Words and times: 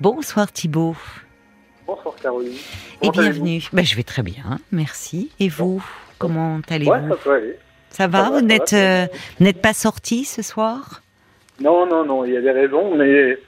Bonsoir 0.00 0.52
Thibault. 0.52 0.94
Bonsoir 1.86 2.14
Caroline. 2.16 2.52
Et 3.02 3.10
bienvenue. 3.10 3.60
Ben, 3.72 3.84
je 3.84 3.96
vais 3.96 4.02
très 4.02 4.22
bien, 4.22 4.58
merci. 4.72 5.30
Et 5.40 5.48
vous, 5.48 5.82
comment 6.18 6.60
allez-vous 6.68 6.90
Ouais, 6.90 7.08
ça 7.08 7.16
peut 7.16 7.32
aller. 7.32 7.58
Ça 7.90 8.06
va 8.06 8.24
ça 8.24 8.30
va, 8.30 8.38
Vous 8.38 8.44
n'êtes 8.44 8.72
euh, 8.74 9.06
n'êtes 9.40 9.62
pas 9.62 9.72
sorti 9.72 10.24
ce 10.24 10.42
soir? 10.42 11.02
Non, 11.60 11.86
non, 11.86 12.04
non, 12.04 12.24
il 12.24 12.32
y 12.34 12.36
a 12.36 12.42
des 12.42 12.50
raisons, 12.50 12.94
mais 12.94 13.38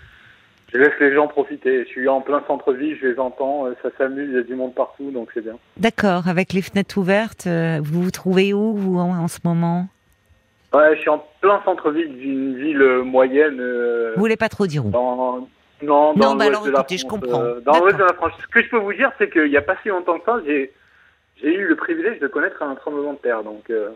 je 0.72 0.78
laisse 0.78 0.94
les 1.00 1.12
gens 1.14 1.26
profiter. 1.28 1.84
Je 1.84 1.88
suis 1.90 2.08
en 2.08 2.22
plein 2.22 2.42
centre-ville, 2.46 2.96
je 2.98 3.08
les 3.08 3.18
entends, 3.18 3.66
euh, 3.66 3.74
ça 3.82 3.90
s'amuse, 3.98 4.28
il 4.30 4.36
y 4.36 4.38
a 4.38 4.42
du 4.42 4.54
monde 4.54 4.74
partout, 4.74 5.10
donc 5.10 5.28
c'est 5.34 5.42
bien. 5.44 5.56
D'accord. 5.76 6.28
Avec 6.28 6.54
les 6.54 6.62
fenêtres 6.62 6.96
ouvertes, 6.96 7.46
euh, 7.46 7.80
vous 7.82 8.02
vous 8.04 8.10
trouvez 8.10 8.54
où 8.54 8.74
vous 8.74 8.98
en, 8.98 9.10
en 9.18 9.28
ce 9.28 9.40
moment? 9.44 9.86
Ouais, 10.72 10.94
je 10.96 11.00
suis 11.00 11.10
en 11.10 11.22
plein 11.42 11.60
centre-ville 11.66 12.16
d'une 12.16 12.56
ville 12.56 13.02
moyenne. 13.04 13.58
euh, 13.60 14.12
Vous 14.14 14.20
voulez 14.20 14.36
pas 14.36 14.48
trop 14.48 14.66
dire 14.66 14.86
où? 14.86 14.90
dans, 14.90 15.46
non, 15.82 16.14
dans 16.14 16.30
Non, 16.30 16.34
bah 16.36 16.44
alors, 16.46 16.64
de 16.64 16.70
la 16.70 16.80
écoutez, 16.80 16.98
je 16.98 17.06
France, 17.06 17.20
comprends. 17.20 17.42
euh, 17.42 17.60
dans 17.60 17.78
l'ouest 17.78 17.96
de 17.98 18.04
la 18.04 18.12
France. 18.14 18.32
Ce 18.40 18.46
que 18.48 18.62
je 18.62 18.68
peux 18.68 18.78
vous 18.78 18.92
dire, 18.92 19.10
c'est 19.18 19.30
qu'il 19.30 19.48
n'y 19.48 19.56
a 19.56 19.62
pas 19.62 19.76
si 19.82 19.88
longtemps 19.88 20.18
que 20.18 20.24
ça, 20.24 20.40
j'ai 20.44 20.72
eu 21.42 21.66
le 21.66 21.76
privilège 21.76 22.18
de 22.20 22.26
connaître 22.26 22.62
un 22.62 22.74
tremblement 22.74 23.12
de 23.12 23.18
terre. 23.18 23.42
Donc 23.42 23.70
euh, 23.70 23.90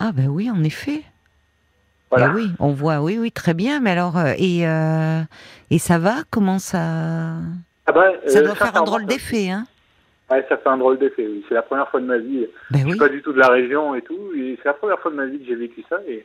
Ah 0.00 0.10
ben 0.12 0.28
oui, 0.28 0.50
en 0.50 0.62
effet. 0.64 1.02
voilà. 2.10 2.30
Eh 2.32 2.34
oui, 2.36 2.50
on 2.60 2.72
voit. 2.72 3.00
Oui, 3.00 3.18
oui, 3.18 3.30
très 3.32 3.54
bien. 3.54 3.80
Mais 3.80 3.90
alors, 3.90 4.16
euh, 4.18 4.32
et 4.38 4.66
euh, 4.66 5.20
et 5.70 5.78
ça 5.78 5.98
va? 5.98 6.16
Comment 6.30 6.58
ça? 6.58 6.78
Ah 7.86 7.92
bah, 7.92 8.12
Ça 8.26 8.38
euh, 8.38 8.42
doit 8.44 8.54
faire 8.54 8.76
un 8.76 8.84
drôle 8.84 9.02
ça- 9.02 9.06
d'effet, 9.08 9.50
hein 9.50 9.66
Ouais, 10.30 10.46
ça 10.48 10.56
fait 10.56 10.68
un 10.68 10.78
drôle 10.78 10.98
d'effet, 10.98 11.26
oui. 11.28 11.44
C'est 11.48 11.54
la 11.54 11.60
première 11.62 11.88
fois 11.90 12.00
de 12.00 12.06
ma 12.06 12.16
vie. 12.16 12.46
Ben 12.70 12.78
Je 12.78 12.84
oui. 12.84 12.90
suis 12.92 12.98
pas 12.98 13.08
du 13.10 13.20
tout 13.20 13.32
de 13.34 13.38
la 13.38 13.48
région 13.48 13.94
et 13.94 14.00
tout, 14.00 14.18
et 14.34 14.56
c'est 14.62 14.68
la 14.68 14.72
première 14.72 14.98
fois 15.00 15.10
de 15.10 15.16
ma 15.16 15.26
vie 15.26 15.38
que 15.38 15.44
j'ai 15.44 15.56
vécu 15.56 15.84
ça, 15.90 15.98
et 16.08 16.24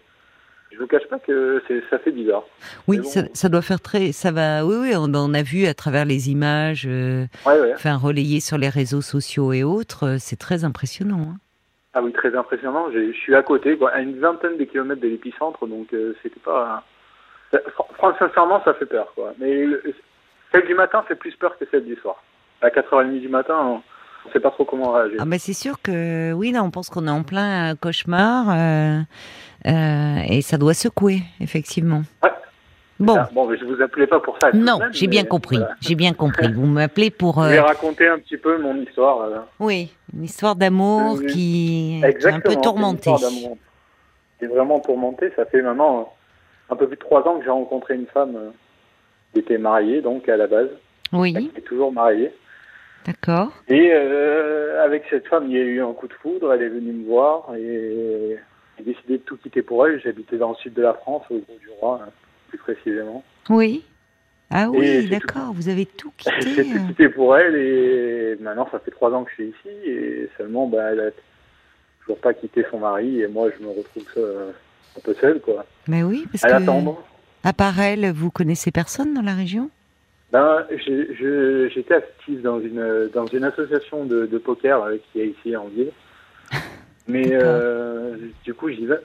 je 0.71 0.77
vous 0.79 0.87
cache 0.87 1.07
pas 1.09 1.19
que 1.19 1.61
c'est, 1.67 1.81
ça 1.89 1.97
fait 1.99 2.11
bizarre. 2.11 2.43
Oui, 2.87 2.99
bon. 2.99 3.03
ça, 3.07 3.21
ça 3.33 3.49
doit 3.49 3.61
faire 3.61 3.79
très. 3.81 4.11
Ça 4.11 4.31
va. 4.31 4.65
Oui, 4.65 4.75
oui. 4.79 4.93
On, 4.95 5.33
a 5.33 5.41
vu 5.43 5.65
à 5.65 5.73
travers 5.73 6.05
les 6.05 6.29
images. 6.29 6.85
euh, 6.87 7.25
Ouais, 7.45 7.59
ouais. 7.59 7.73
enfin 7.73 7.95
relayé 7.95 8.39
sur 8.39 8.57
les 8.57 8.69
réseaux 8.69 9.01
sociaux 9.01 9.53
et 9.53 9.63
autres, 9.63 10.05
euh, 10.07 10.15
c'est 10.19 10.35
très 10.37 10.63
impressionnant. 10.65 11.29
hein. 11.33 11.37
Ah 11.93 12.01
oui, 12.03 12.11
très 12.13 12.35
impressionnant. 12.35 12.87
J'ai- 12.91 13.11
Je 13.13 13.17
suis 13.17 13.33
à 13.35 13.41
côté, 13.43 13.75
quoi, 13.77 13.91
à 13.91 14.01
une 14.01 14.19
vingtaine 14.19 14.57
de 14.57 14.63
kilomètres 14.65 15.01
de 15.01 15.07
l'épicentre, 15.07 15.65
donc 15.67 15.87
euh, 15.93 16.15
c'était 16.21 16.39
pas. 16.41 16.83
Franchement, 17.95 18.13
sincèrement, 18.19 18.61
ça 18.65 18.73
fait 18.73 18.85
peur, 18.85 19.11
quoi. 19.15 19.33
Mais 19.39 19.65
le- 19.65 19.81
celle 20.51 20.65
du 20.67 20.75
matin 20.75 21.03
fait 21.07 21.15
plus 21.15 21.33
peur 21.35 21.57
que 21.57 21.65
celle 21.71 21.85
du 21.85 21.95
soir. 21.95 22.21
À 22.61 22.69
4h30 22.69 23.19
du 23.19 23.29
matin, 23.29 23.55
on 23.59 23.81
on 24.25 24.31
sait 24.31 24.39
pas 24.41 24.51
trop 24.51 24.65
comment 24.65 24.91
réagir. 24.91 25.17
Ah 25.21 25.25
ben 25.25 25.39
c'est 25.39 25.53
sûr 25.53 25.81
que 25.81 26.33
oui, 26.33 26.51
là 26.51 26.61
on 26.61 26.69
pense 26.69 26.89
qu'on 26.89 27.07
est 27.07 27.11
en 27.11 27.23
plein 27.23 27.71
euh, 27.71 27.75
cauchemar 27.79 28.47
euh, 29.65 30.17
et 30.29 30.41
ça 30.41 30.57
doit 30.57 30.73
secouer, 30.73 31.21
effectivement. 31.39 32.03
Ouais. 32.23 32.29
Bon, 32.99 33.15
Ah, 33.19 33.29
bon, 33.31 33.47
mais 33.47 33.57
je 33.57 33.65
vous 33.65 33.79
appelais 33.81 34.07
pas 34.07 34.19
pour 34.19 34.37
ça. 34.41 34.49
non, 34.53 34.79
j'ai 34.91 35.05
bien 35.07 35.23
compris, 35.23 35.57
voilà. 35.57 35.75
j'ai 35.81 35.93
bien 35.95 36.13
compris. 36.13 36.51
Vous 36.51 36.65
m'appelez 36.65 37.11
pour 37.11 37.43
Je 37.43 37.47
euh, 37.47 37.51
vais 37.51 37.59
raconter 37.59 38.07
un 38.07 38.17
petit 38.17 38.37
peu 38.37 38.57
mon 38.57 38.75
histoire. 38.81 39.45
oui, 39.59 39.93
une 40.15 40.23
histoire 40.23 40.55
d'amour 40.55 41.19
qui, 41.21 41.27
qui 41.27 41.99
est 42.01 42.05
un 42.05 42.09
Exactement. 42.09 42.55
peu 42.55 42.61
tourmentée. 42.61 43.11
C'est 44.39 44.47
vraiment 44.47 44.79
tourmenté. 44.79 45.31
Ça 45.35 45.45
fait 45.45 45.61
maintenant 45.61 45.99
euh, 45.99 46.73
un 46.73 46.75
peu 46.75 46.87
plus 46.87 46.95
de 46.95 47.01
trois 47.01 47.21
ans 47.27 47.37
que 47.37 47.43
j'ai 47.43 47.51
rencontré 47.51 47.93
une 47.95 48.07
femme 48.07 48.35
qui 49.33 49.39
était 49.41 49.57
mariée, 49.59 50.01
donc 50.01 50.27
à 50.29 50.37
la 50.37 50.47
base, 50.47 50.69
Oui, 51.13 51.33
qui 51.33 51.51
est 51.55 51.61
toujours 51.61 51.91
mariée. 51.91 52.31
d'accord. 53.05 53.49
Et 53.67 53.91
euh, 53.93 54.83
avec 54.83 55.03
cette 55.11 55.27
femme, 55.27 55.45
il 55.47 55.53
y 55.53 55.57
a 55.59 55.63
eu 55.63 55.81
un 55.83 55.93
coup 55.93 56.07
de 56.07 56.13
foudre. 56.13 56.51
Elle 56.51 56.63
est 56.63 56.69
venue 56.69 56.93
me 56.93 57.05
voir 57.07 57.43
et 57.55 58.37
j'ai 58.77 58.83
décidé 58.83 59.17
de 59.17 59.23
tout 59.23 59.37
quitter 59.37 59.61
pour 59.61 59.85
elle. 59.87 59.99
J'habitais 60.01 60.37
dans 60.37 60.49
le 60.49 60.55
sud 60.55 60.73
de 60.73 60.81
la 60.81 60.93
France, 60.93 61.23
au 61.29 61.35
Gros 61.39 61.57
du 61.59 61.69
Roi, 61.79 62.01
hein, 62.05 62.09
plus 62.49 62.57
précisément. 62.57 63.23
Oui. 63.49 63.83
Ah 64.49 64.69
oui, 64.69 65.01
j'ai 65.01 65.07
d'accord. 65.09 65.51
Vous 65.53 65.67
avez 65.67 65.85
tout 65.85 66.11
J'ai 66.25 66.31
quitté. 66.55 66.63
tout 66.63 66.77
euh. 66.77 66.87
quitté 66.87 67.09
pour 67.09 67.35
elle 67.37 67.55
et 67.55 68.37
maintenant 68.39 68.67
ça 68.71 68.79
fait 68.79 68.91
trois 68.91 69.11
ans 69.11 69.23
que 69.25 69.29
je 69.31 69.35
suis 69.35 69.47
ici 69.49 69.89
et 69.89 70.29
seulement 70.37 70.67
bah, 70.67 70.91
elle 70.91 70.99
a 71.01 71.09
toujours 72.01 72.17
pas 72.19 72.33
quitté 72.33 72.65
son 72.71 72.79
mari 72.79 73.21
et 73.21 73.27
moi 73.27 73.49
je 73.57 73.61
me 73.63 73.69
retrouve 73.69 74.05
euh, 74.15 74.51
un 74.97 75.01
peu 75.01 75.13
seul 75.15 75.41
quoi. 75.41 75.65
Mais 75.89 76.01
oui, 76.03 76.25
parce 76.31 76.45
À 76.45 76.47
que 76.47 76.53
l'attendre. 76.53 77.03
à 77.43 77.51
part 77.51 77.77
elle, 77.81 78.09
vous 78.11 78.31
connaissez 78.31 78.71
personne 78.71 79.13
dans 79.13 79.21
la 79.21 79.33
région? 79.35 79.69
Ben, 80.31 80.65
j'ai- 80.85 81.69
j'étais 81.69 81.95
actif 81.95 82.41
dans 82.41 82.59
une 82.61 83.09
dans 83.13 83.25
une 83.27 83.43
association 83.43 84.05
de, 84.05 84.25
de 84.27 84.37
poker 84.37 84.81
euh, 84.83 84.95
qui 85.11 85.19
est 85.21 85.27
ici 85.27 85.57
en 85.57 85.67
ville. 85.67 85.91
Mais 87.07 87.29
euh, 87.31 88.15
du 88.43 88.53
coup 88.53 88.69
j'y 88.69 88.85
vais. 88.85 88.99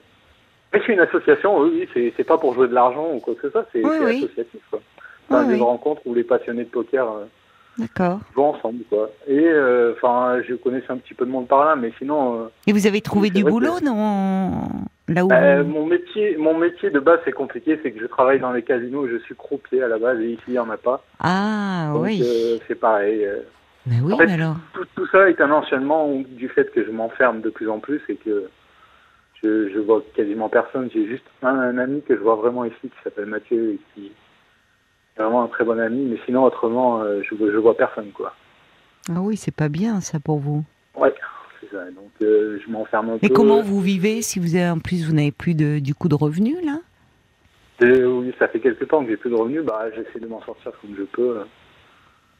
Mais 0.72 0.80
c'est 0.86 0.92
une 0.94 1.00
association, 1.00 1.58
oui, 1.60 1.86
oui, 1.94 2.12
c'est 2.16 2.24
pas 2.24 2.38
pour 2.38 2.54
jouer 2.54 2.66
de 2.68 2.74
l'argent 2.74 3.10
ou 3.12 3.20
quoi 3.20 3.34
que 3.34 3.42
ce 3.42 3.50
soit, 3.50 3.66
c'est 3.72 3.84
Oui, 3.84 3.90
c'est 3.98 4.04
oui. 4.04 4.16
associatif 4.24 4.60
quoi. 4.70 4.80
C'est 5.28 5.36
Oui, 5.36 5.42
une 5.44 5.50
oui. 5.52 5.60
rencontre 5.60 6.02
où 6.06 6.14
les 6.14 6.24
passionnés 6.24 6.64
de 6.64 6.70
poker 6.70 7.06
euh, 7.10 7.24
D'accord. 7.78 8.20
vont 8.34 8.50
ensemble 8.54 8.82
quoi. 8.88 9.10
Et 9.28 9.38
euh, 9.38 9.92
enfin 9.96 10.40
je 10.48 10.54
connaissais 10.54 10.90
un 10.90 10.96
petit 10.96 11.14
peu 11.14 11.24
de 11.26 11.30
monde 11.30 11.46
par 11.48 11.64
là, 11.64 11.76
mais 11.76 11.92
sinon. 11.98 12.40
euh, 12.40 12.48
Et 12.66 12.72
vous 12.72 12.86
avez 12.86 13.00
trouvé 13.02 13.30
du 13.30 13.44
que- 13.44 13.48
boulot, 13.50 13.80
non 13.84 14.50
Là 15.08 15.24
où 15.26 15.32
Euh, 15.32 15.62
mon 15.64 15.84
métier, 15.84 16.36
mon 16.38 16.56
métier 16.56 16.88
de 16.90 17.00
base 17.00 17.19
c'est 17.24 17.32
compliqué, 17.32 17.78
c'est 17.82 17.90
que 17.92 18.00
je 18.00 18.06
travaille 18.06 18.40
dans 18.40 18.52
les 18.52 18.62
casinos, 18.62 19.08
je 19.08 19.19
suis 19.19 19.34
croupier 19.34 19.82
à 19.82 19.88
la 19.88 19.98
base 19.98 20.19
et 20.20 20.30
ici 20.30 20.42
il 20.48 20.54
y 20.54 20.58
en 20.58 20.70
a 20.70 20.76
pas. 20.78 21.04
Ah 21.20 21.90
Donc 21.92 22.04
oui. 22.04 22.22
euh, 22.24 22.58
c'est 22.66 22.76
pareil. 22.78 23.26
Euh. 23.87 23.91
Mais 23.91 24.00
oui, 24.00 24.12
en 24.12 24.19
fait, 24.19 24.26
mais 24.26 24.32
alors. 24.34 24.56
Tout, 24.75 24.87
tout 24.94 25.06
ça 25.09 25.28
est 25.28 25.41
un 25.41 25.50
enchaînement 25.50 26.15
du 26.28 26.48
fait 26.48 26.70
que 26.72 26.84
je 26.84 26.91
m'enferme 26.91 27.41
de 27.41 27.50
plus 27.50 27.69
en 27.69 27.81
plus 27.81 28.00
et 28.09 28.16
que 28.16 28.48
je, 29.43 29.69
je 29.70 29.78
vois 29.78 30.03
quasiment 30.15 30.48
personne. 30.48 30.88
J'ai 30.93 31.06
juste 31.06 31.25
un, 31.43 31.48
un 31.59 31.78
ami 31.78 32.03
que 32.03 32.15
je 32.16 32.20
vois 32.20 32.37
vraiment 32.37 32.65
ici 32.65 32.76
qui 32.82 33.03
s'appelle 33.03 33.26
Mathieu 33.26 33.72
et 33.72 33.81
qui 33.94 34.06
est 34.06 35.20
vraiment 35.20 35.43
un 35.43 35.48
très 35.48 35.65
bon 35.65 35.78
ami, 35.78 36.06
mais 36.10 36.19
sinon 36.25 36.44
autrement 36.44 37.03
euh, 37.03 37.20
je, 37.22 37.34
je 37.37 37.56
vois 37.59 37.76
personne 37.76 38.10
quoi. 38.12 38.34
Ah 39.09 39.20
oui, 39.20 39.37
c'est 39.37 39.54
pas 39.54 39.69
bien 39.69 40.00
ça 40.00 40.20
pour 40.20 40.38
vous. 40.38 40.64
Ouais, 40.97 41.12
c'est 41.60 41.70
ça. 41.70 41.84
Donc 41.91 42.10
euh, 42.22 42.59
je 42.64 42.70
m'enferme 42.70 43.10
un 43.10 43.19
Mais 43.20 43.28
peu. 43.28 43.34
comment 43.34 43.60
vous 43.62 43.81
vivez 43.81 44.22
si 44.22 44.38
vous 44.38 44.54
avez 44.54 44.70
en 44.70 44.78
plus 44.78 45.04
vous 45.06 45.12
n'avez 45.14 45.32
plus 45.32 45.54
de, 45.54 45.81
du 45.81 45.94
coup 45.94 46.09
de 46.09 46.14
revenus 46.14 46.56
là? 46.64 46.78
Et 47.81 48.04
oui, 48.04 48.32
ça 48.38 48.47
fait 48.47 48.60
quelques 48.60 48.87
temps 48.87 49.03
que 49.03 49.10
j'ai 49.10 49.16
plus 49.16 49.31
de 49.31 49.34
revenus, 49.34 49.64
bah, 49.64 49.87
j'essaie 49.94 50.20
de 50.20 50.28
m'en 50.28 50.41
sortir 50.43 50.70
comme 50.81 50.94
je 50.97 51.03
peux. 51.03 51.41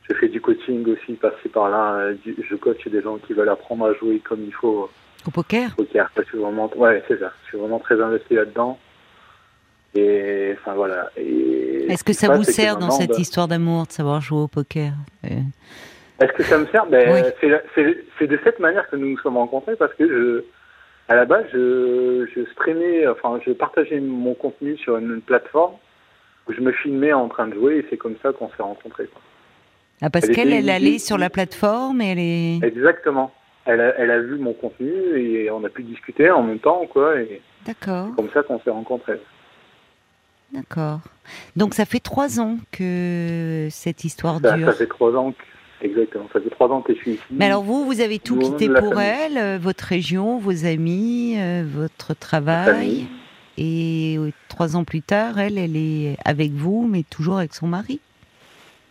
Je 0.09 0.15
fais 0.15 0.29
du 0.29 0.41
coaching 0.41 0.85
aussi, 0.89 1.13
passer 1.15 1.49
par 1.49 1.71
là. 1.71 1.95
euh, 1.95 2.15
du- 2.25 2.37
Je 2.49 2.57
coach 2.57 2.87
des 2.89 3.03
gens 3.03 3.19
qui 3.19 3.33
veulent 3.35 3.49
apprendre 3.49 3.87
à 3.87 3.95
jouer 3.95 4.19
comme 4.19 4.43
il 4.45 4.53
faut 4.53 4.91
au 5.27 5.31
poker? 5.31 5.71
Au 5.79 5.85
poker. 5.85 6.11
Je 6.17 6.23
suis 6.25 6.39
vraiment, 6.39 6.71
ouais, 6.77 7.03
c'est 7.07 7.19
ça. 7.21 7.33
Je 7.45 7.49
suis 7.51 7.59
vraiment 7.59 7.79
très 7.79 8.01
investi 8.01 8.35
là-dedans. 8.35 8.79
Et 9.95 10.55
enfin 10.59 10.75
voilà. 10.75 11.11
Est-ce 11.17 12.03
que 12.03 12.13
ça 12.13 12.35
vous 12.35 12.45
sert 12.45 12.79
dans 12.79 12.91
cette 12.91 13.11
bah, 13.11 13.17
histoire 13.19 13.47
d'amour 13.47 13.87
de 13.87 13.93
savoir 13.93 14.21
jouer 14.21 14.41
au 14.41 14.49
poker? 14.49 14.93
Euh, 15.25 15.29
Est-ce 16.21 16.33
que 16.33 16.43
ça 16.43 16.59
me 16.59 16.67
sert? 16.67 16.87
Ben, 16.87 17.13
Oui. 17.13 17.51
c'est, 18.19 18.27
de 18.27 18.39
cette 18.43 18.59
manière 18.59 18.89
que 18.89 18.97
nous 18.97 19.11
nous 19.11 19.19
sommes 19.19 19.37
rencontrés 19.37 19.77
parce 19.77 19.93
que 19.95 20.09
je, 20.09 20.45
à 21.13 21.15
la 21.17 21.27
base, 21.27 21.45
je, 21.53 22.27
je 22.35 22.45
streamais, 22.53 23.07
enfin, 23.07 23.39
je 23.45 23.53
partageais 23.53 24.01
mon 24.01 24.35
contenu 24.35 24.77
sur 24.79 24.97
une, 24.97 25.21
plateforme 25.21 25.75
où 26.49 26.53
je 26.53 26.61
me 26.61 26.73
filmais 26.73 27.13
en 27.13 27.29
train 27.29 27.47
de 27.49 27.55
jouer 27.55 27.77
et 27.79 27.87
c'est 27.91 27.97
comme 27.99 28.17
ça 28.23 28.33
qu'on 28.33 28.49
s'est 28.49 28.63
rencontrés. 28.63 29.07
quoi. 29.07 29.21
Ah 30.03 30.11
parce 30.11 30.29
Elle 30.29 30.35
qu'elle 30.35 30.49
était 30.49 30.59
elle 30.59 30.71
allait 30.71 30.99
sur 30.99 31.17
la 31.17 31.31
plateforme 31.31 32.01
et 32.03 32.11
elle 32.11 32.19
est 32.19 32.67
Exactement. 32.67 33.33
Elle 33.65 33.81
a, 33.81 33.95
elle 33.99 34.11
a 34.11 34.21
vu 34.21 34.37
mon 34.39 34.53
contenu 34.53 34.91
et 35.17 35.49
on 35.51 35.63
a 35.65 35.69
pu 35.69 35.85
discuter 35.85 36.31
en 36.31 36.43
même 36.43 36.59
temps, 36.59 36.85
quoi. 36.93 37.15
D'accord, 37.65 38.09
c'est 38.11 38.17
comme 38.17 38.31
ça 38.35 38.43
qu'on 38.43 38.59
s'est 38.61 38.71
rencontrés. 38.71 39.21
d'accord. 40.53 40.99
Donc 41.55 41.75
ça 41.75 41.85
fait 41.85 42.01
trois 42.01 42.41
ans 42.41 42.57
que 42.73 43.69
cette 43.71 44.03
histoire 44.05 44.41
Ça, 44.43 44.57
dure. 44.57 44.67
ça 44.67 44.73
fait 44.73 44.87
trois 44.89 45.15
ans 45.15 45.31
que, 45.31 45.87
exactement. 45.87 46.29
Ça 46.33 46.41
fait 46.41 46.51
trois 46.51 46.69
ans 46.71 46.81
que 46.83 46.93
je 46.93 46.99
suis 46.99 47.11
ici. 47.13 47.23
Mais 47.31 47.45
alors 47.47 47.63
vous, 47.63 47.85
vous 47.85 48.01
avez 48.01 48.19
tout 48.19 48.37
quitté 48.37 48.69
pour 48.69 48.95
famille. 48.95 49.15
elle, 49.27 49.39
euh, 49.39 49.59
votre 49.61 49.85
région, 49.85 50.39
vos 50.39 50.67
amis, 50.67 51.37
euh, 51.39 51.63
votre 51.65 52.15
travail. 52.15 53.07
Et 53.59 54.19
trois 54.49 54.75
ans 54.77 54.83
plus 54.85 55.03
tard, 55.03 55.39
elle, 55.39 55.59
elle 55.59 55.77
est 55.77 56.17
avec 56.25 56.51
vous, 56.53 56.89
mais 56.91 57.05
toujours 57.05 57.37
avec 57.39 57.55
son 57.55 57.69
mari. 57.69 58.01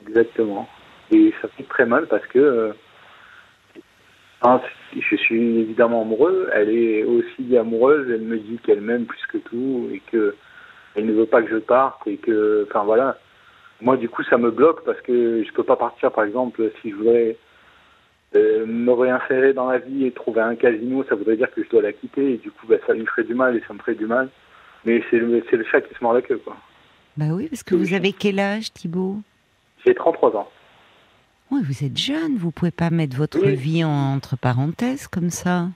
Exactement. 0.07 0.67
Et 1.11 1.33
ça 1.41 1.47
fait 1.49 1.63
très 1.63 1.85
mal 1.85 2.07
parce 2.07 2.25
que 2.27 2.39
euh, 2.39 2.73
hein, 4.41 4.61
je 4.97 5.15
suis 5.15 5.59
évidemment 5.59 6.01
amoureux. 6.01 6.49
Elle 6.53 6.69
est 6.69 7.03
aussi 7.03 7.57
amoureuse. 7.57 8.09
Elle 8.09 8.21
me 8.21 8.37
dit 8.37 8.59
qu'elle 8.63 8.81
m'aime 8.81 9.05
plus 9.05 9.25
que 9.27 9.37
tout 9.37 9.89
et 9.93 10.01
que 10.11 10.35
elle 10.95 11.05
ne 11.05 11.13
veut 11.13 11.25
pas 11.25 11.41
que 11.41 11.49
je 11.49 11.57
parte 11.57 12.05
et 12.07 12.17
que, 12.17 12.67
enfin 12.69 12.83
voilà. 12.83 13.17
Moi, 13.81 13.97
du 13.97 14.09
coup, 14.09 14.23
ça 14.23 14.37
me 14.37 14.51
bloque 14.51 14.83
parce 14.85 15.01
que 15.01 15.43
je 15.43 15.51
peux 15.53 15.63
pas 15.63 15.75
partir, 15.75 16.11
par 16.11 16.23
exemple, 16.23 16.71
si 16.81 16.91
je 16.91 16.95
voudrais 16.95 17.37
euh, 18.35 18.65
me 18.65 18.91
réinsérer 18.91 19.53
dans 19.53 19.69
la 19.69 19.79
vie 19.79 20.05
et 20.05 20.11
trouver 20.11 20.41
un 20.41 20.55
casino, 20.55 21.03
ça 21.09 21.15
voudrait 21.15 21.37
dire 21.37 21.51
que 21.51 21.63
je 21.63 21.69
dois 21.69 21.81
la 21.81 21.93
quitter 21.93 22.33
et 22.33 22.37
du 22.37 22.51
coup, 22.51 22.67
bah, 22.67 22.75
ça 22.85 22.93
lui 22.93 23.05
ferait 23.05 23.23
du 23.23 23.33
mal 23.33 23.55
et 23.55 23.63
ça 23.67 23.73
me 23.73 23.79
ferait 23.79 23.95
du 23.95 24.05
mal. 24.05 24.29
Mais 24.85 25.03
c'est 25.09 25.17
le, 25.17 25.41
le 25.51 25.63
chat 25.65 25.81
qui 25.81 25.93
se 25.95 26.03
mord 26.03 26.13
la 26.13 26.21
queue, 26.21 26.39
quoi. 26.43 26.55
Bah 27.17 27.25
oui, 27.31 27.47
parce 27.49 27.63
que 27.63 27.75
vous 27.75 27.93
avez 27.93 28.13
quel 28.13 28.39
âge, 28.39 28.71
Thibault 28.71 29.17
J'ai 29.85 29.93
33 29.93 30.35
ans. 30.35 30.49
Oui, 31.51 31.61
vous 31.63 31.83
êtes 31.83 31.97
jeune, 31.97 32.37
vous 32.37 32.51
pouvez 32.51 32.71
pas 32.71 32.89
mettre 32.89 33.15
votre 33.17 33.39
Oui. 33.43 33.55
vie 33.55 33.83
en- 33.83 33.89
entre 34.15 34.37
parenthèses 34.37 35.07
comme 35.07 35.29
ça. 35.29 35.67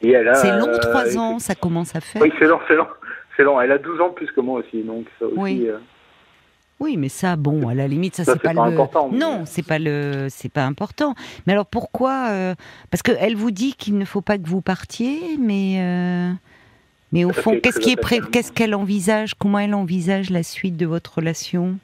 C'est 0.00 0.12
long, 0.12 0.68
euh, 0.68 0.78
trois 0.78 1.16
ans, 1.18 1.38
ça 1.38 1.54
commence 1.54 1.94
à 1.96 2.00
faire. 2.00 2.22
Oui, 2.22 2.30
c'est 2.38 2.46
long, 2.46 2.58
c'est 2.68 2.74
long. 2.76 2.86
C'est 3.36 3.42
long. 3.44 3.60
Elle 3.60 3.72
a 3.72 3.78
12 3.78 4.00
ans 4.00 4.10
plus 4.10 4.30
que 4.32 4.40
moi 4.40 4.60
aussi, 4.60 4.82
donc 4.82 5.06
ça 5.18 5.26
aussi. 5.26 5.34
Oui. 5.36 5.66
euh, 5.68 5.78
Oui, 6.78 6.96
mais 6.98 7.08
ça, 7.08 7.36
bon, 7.36 7.68
à 7.68 7.74
la 7.74 7.88
limite, 7.88 8.16
ça, 8.16 8.24
c'est 8.24 8.38
pas, 8.38 8.52
le. 8.52 8.58
Important, 8.60 9.10
non, 9.10 9.44
c'est 9.46 9.66
pas 9.66 9.78
le, 9.78 10.26
c'est 10.28 10.50
pas 10.52 10.64
important. 10.64 11.14
Mais 11.46 11.54
alors 11.54 11.64
pourquoi 11.66 12.28
euh, 12.30 12.54
Parce 12.90 13.02
qu'elle 13.02 13.34
vous 13.36 13.50
dit 13.50 13.74
qu'il 13.74 13.96
ne 13.96 14.04
faut 14.04 14.20
pas 14.20 14.36
que 14.36 14.46
vous 14.46 14.60
partiez, 14.60 15.38
mais 15.38 15.76
euh, 15.80 16.32
mais 17.12 17.24
au 17.24 17.32
fond, 17.32 17.58
qu'est-ce 17.62 17.80
qui 17.80 17.92
est 17.92 17.96
prêt 17.96 18.20
Qu'est-ce 18.30 18.52
qu'elle 18.52 18.74
envisage 18.74 19.34
Comment 19.34 19.58
elle 19.58 19.74
envisage 19.74 20.28
la 20.28 20.42
suite 20.42 20.76
de 20.76 20.84
votre 20.84 21.14
relation? 21.16 21.78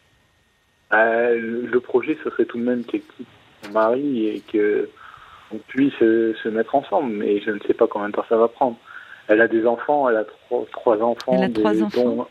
Euh, 0.94 1.66
Le 1.70 1.80
projet, 1.80 2.16
ce 2.22 2.30
serait 2.30 2.44
tout 2.44 2.58
de 2.58 2.64
même 2.64 2.84
qu'elle 2.84 3.02
quitte 3.02 3.26
son 3.62 3.72
mari 3.72 4.26
et 4.28 4.40
que 4.40 4.88
on 5.52 5.58
puisse 5.58 5.92
se 5.98 6.48
mettre 6.48 6.74
ensemble. 6.74 7.12
Mais 7.12 7.40
je 7.40 7.50
ne 7.50 7.58
sais 7.60 7.74
pas 7.74 7.86
combien 7.86 8.08
de 8.08 8.14
temps 8.14 8.24
ça 8.28 8.36
va 8.36 8.48
prendre. 8.48 8.76
Elle 9.28 9.40
a 9.40 9.48
des 9.48 9.66
enfants, 9.66 10.08
elle 10.08 10.16
a 10.16 10.24
trois, 10.24 10.64
trois 10.72 11.02
enfants. 11.02 11.32
Elle 11.34 11.44
a 11.44 11.48
trois 11.50 11.82
enfants 11.82 12.26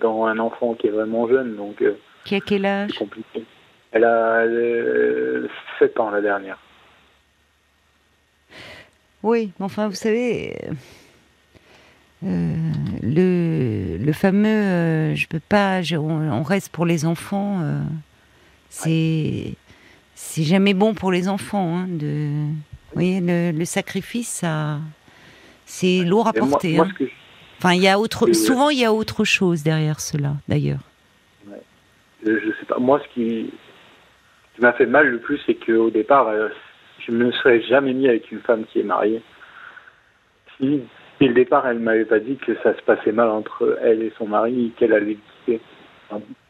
dans 0.00 0.24
un 0.24 0.38
enfant 0.38 0.74
qui 0.74 0.88
est 0.88 0.90
vraiment 0.90 1.28
jeune, 1.28 1.56
donc. 1.56 1.82
Euh, 1.82 1.96
qui 2.24 2.34
a 2.34 2.40
quel 2.40 2.66
âge? 2.66 2.92
compliqué. 2.98 3.44
Elle 3.90 4.04
a 4.04 4.44
7 5.78 6.00
ans 6.00 6.10
la 6.10 6.20
dernière. 6.20 6.58
Oui, 9.22 9.52
mais 9.58 9.64
enfin, 9.64 9.88
vous 9.88 9.94
savez, 9.94 10.56
euh, 12.24 12.54
le, 13.02 13.61
le 13.98 14.12
fameux 14.12 14.48
euh, 14.48 15.14
je 15.14 15.26
peux 15.26 15.40
pas, 15.40 15.80
on, 15.92 16.42
reste 16.42 16.70
pour 16.70 16.86
les 16.86 17.04
enfants, 17.04 17.60
c'est 18.68 19.54
c'est 20.14 20.44
jamais 20.44 20.74
bon 20.74 20.94
pour 20.94 21.10
les 21.10 21.28
enfants. 21.28 21.78
Hein, 21.78 21.86
de, 21.88 22.28
vous 22.28 22.94
voyez, 22.94 23.20
le, 23.20 23.64
sacrifice, 23.64 24.44
c'est 25.64 26.04
lourd 26.04 26.28
à 26.28 26.32
porter. 26.32 26.76
Moi, 26.76 26.86
hein. 26.86 27.06
Enfin, 27.58 27.74
il 27.74 27.82
y 27.82 27.88
a 27.88 27.98
autre. 27.98 28.32
Souvent, 28.32 28.70
il 28.70 28.78
y 28.80 28.84
a 28.84 28.92
autre 28.92 29.24
chose 29.24 29.62
derrière 29.62 30.00
cela, 30.00 30.34
d'ailleurs. 30.48 30.80
Je, 32.24 32.50
sais 32.58 32.66
pas. 32.66 32.78
Moi, 32.78 33.00
ce 33.00 33.14
qui, 33.14 33.52
m'a 34.58 34.72
fait 34.72 34.86
mal 34.86 35.08
le 35.08 35.18
plus, 35.18 35.40
c'est 35.46 35.54
qu'au 35.54 35.90
départ, 35.90 36.28
euh, 36.28 36.48
je 36.98 37.12
ne 37.12 37.24
me 37.24 37.32
serais 37.32 37.62
jamais 37.62 37.92
mis 37.92 38.08
avec 38.08 38.30
une 38.30 38.40
femme 38.40 38.64
qui 38.64 38.80
est 38.80 38.84
mariée. 38.84 39.22
Si, 40.56 40.82
dès 41.22 41.28
le 41.28 41.34
départ, 41.34 41.68
elle 41.68 41.78
m'avait 41.78 42.04
pas 42.04 42.18
dit 42.18 42.36
que 42.36 42.52
ça 42.64 42.76
se 42.76 42.82
passait 42.82 43.12
mal 43.12 43.28
entre 43.28 43.78
elle 43.80 44.02
et 44.02 44.12
son 44.18 44.26
mari, 44.26 44.72
qu'elle 44.76 44.92
allait 44.92 45.18
quitter. 45.46 45.60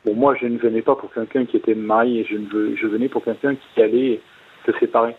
Pour 0.02 0.16
moi, 0.16 0.34
je 0.40 0.46
ne 0.46 0.56
venais 0.56 0.80
pas 0.80 0.96
pour 0.96 1.12
quelqu'un 1.12 1.44
qui 1.44 1.58
était 1.58 1.74
marié, 1.74 2.26
je, 2.28 2.38
ne 2.38 2.74
je 2.74 2.86
venais 2.86 3.10
pour 3.10 3.22
quelqu'un 3.22 3.54
qui 3.54 3.82
allait 3.82 4.20
se 4.64 4.72
séparer. 4.80 5.14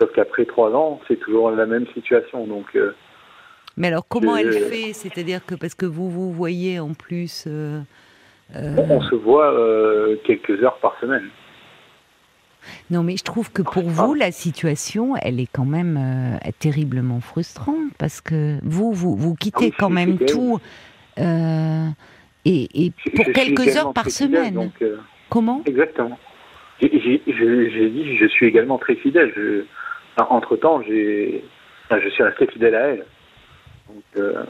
Sauf 0.00 0.10
qu'après 0.14 0.46
trois 0.46 0.70
ans, 0.72 0.98
c'est 1.06 1.20
toujours 1.20 1.50
la 1.50 1.66
même 1.66 1.86
situation. 1.88 2.46
Donc, 2.46 2.74
euh, 2.74 2.94
mais 3.76 3.88
alors, 3.88 4.06
comment 4.08 4.34
elle 4.36 4.52
fait? 4.52 4.94
C'est-à-dire 4.94 5.44
que 5.44 5.54
parce 5.54 5.74
que 5.74 5.84
vous 5.86 6.08
vous 6.08 6.32
voyez 6.32 6.80
en 6.80 6.94
plus. 6.94 7.44
Euh, 7.46 7.80
euh, 8.56 8.76
on 8.88 9.02
se 9.02 9.14
voit 9.14 9.52
euh, 9.52 10.16
quelques 10.24 10.62
heures 10.64 10.78
par 10.78 10.98
semaine. 11.00 11.28
Non, 12.90 13.02
mais 13.02 13.16
je 13.16 13.24
trouve 13.24 13.52
que 13.52 13.62
pour 13.62 13.84
vous, 13.84 14.14
la 14.14 14.32
situation, 14.32 15.14
elle 15.16 15.40
est 15.40 15.48
quand 15.50 15.64
même 15.64 16.38
terriblement 16.58 17.20
frustrante 17.20 17.92
parce 17.98 18.20
que 18.20 18.58
vous, 18.62 18.92
vous, 18.92 19.16
vous 19.16 19.34
quittez 19.34 19.70
ah 19.72 19.76
quand 19.78 19.90
même 19.90 20.18
tout 20.18 20.60
et, 22.44 22.92
pour 23.14 23.26
quelques 23.32 23.76
heures 23.76 23.92
par 23.92 24.10
semaine. 24.10 24.70
Comment? 25.28 25.62
Exactement. 25.66 26.18
J'ai 26.80 26.88
dit, 26.88 28.16
je 28.16 28.26
suis 28.26 28.46
également 28.46 28.78
très 28.78 28.96
fidèle. 28.96 29.32
entre 30.16 30.56
temps, 30.56 30.82
j'ai, 30.82 31.44
je 31.90 32.08
suis 32.08 32.22
resté 32.22 32.46
fidèle 32.46 32.74
à 32.74 32.86
elle. 32.88 33.04
Donc, 33.88 34.04
euh, 34.16 34.44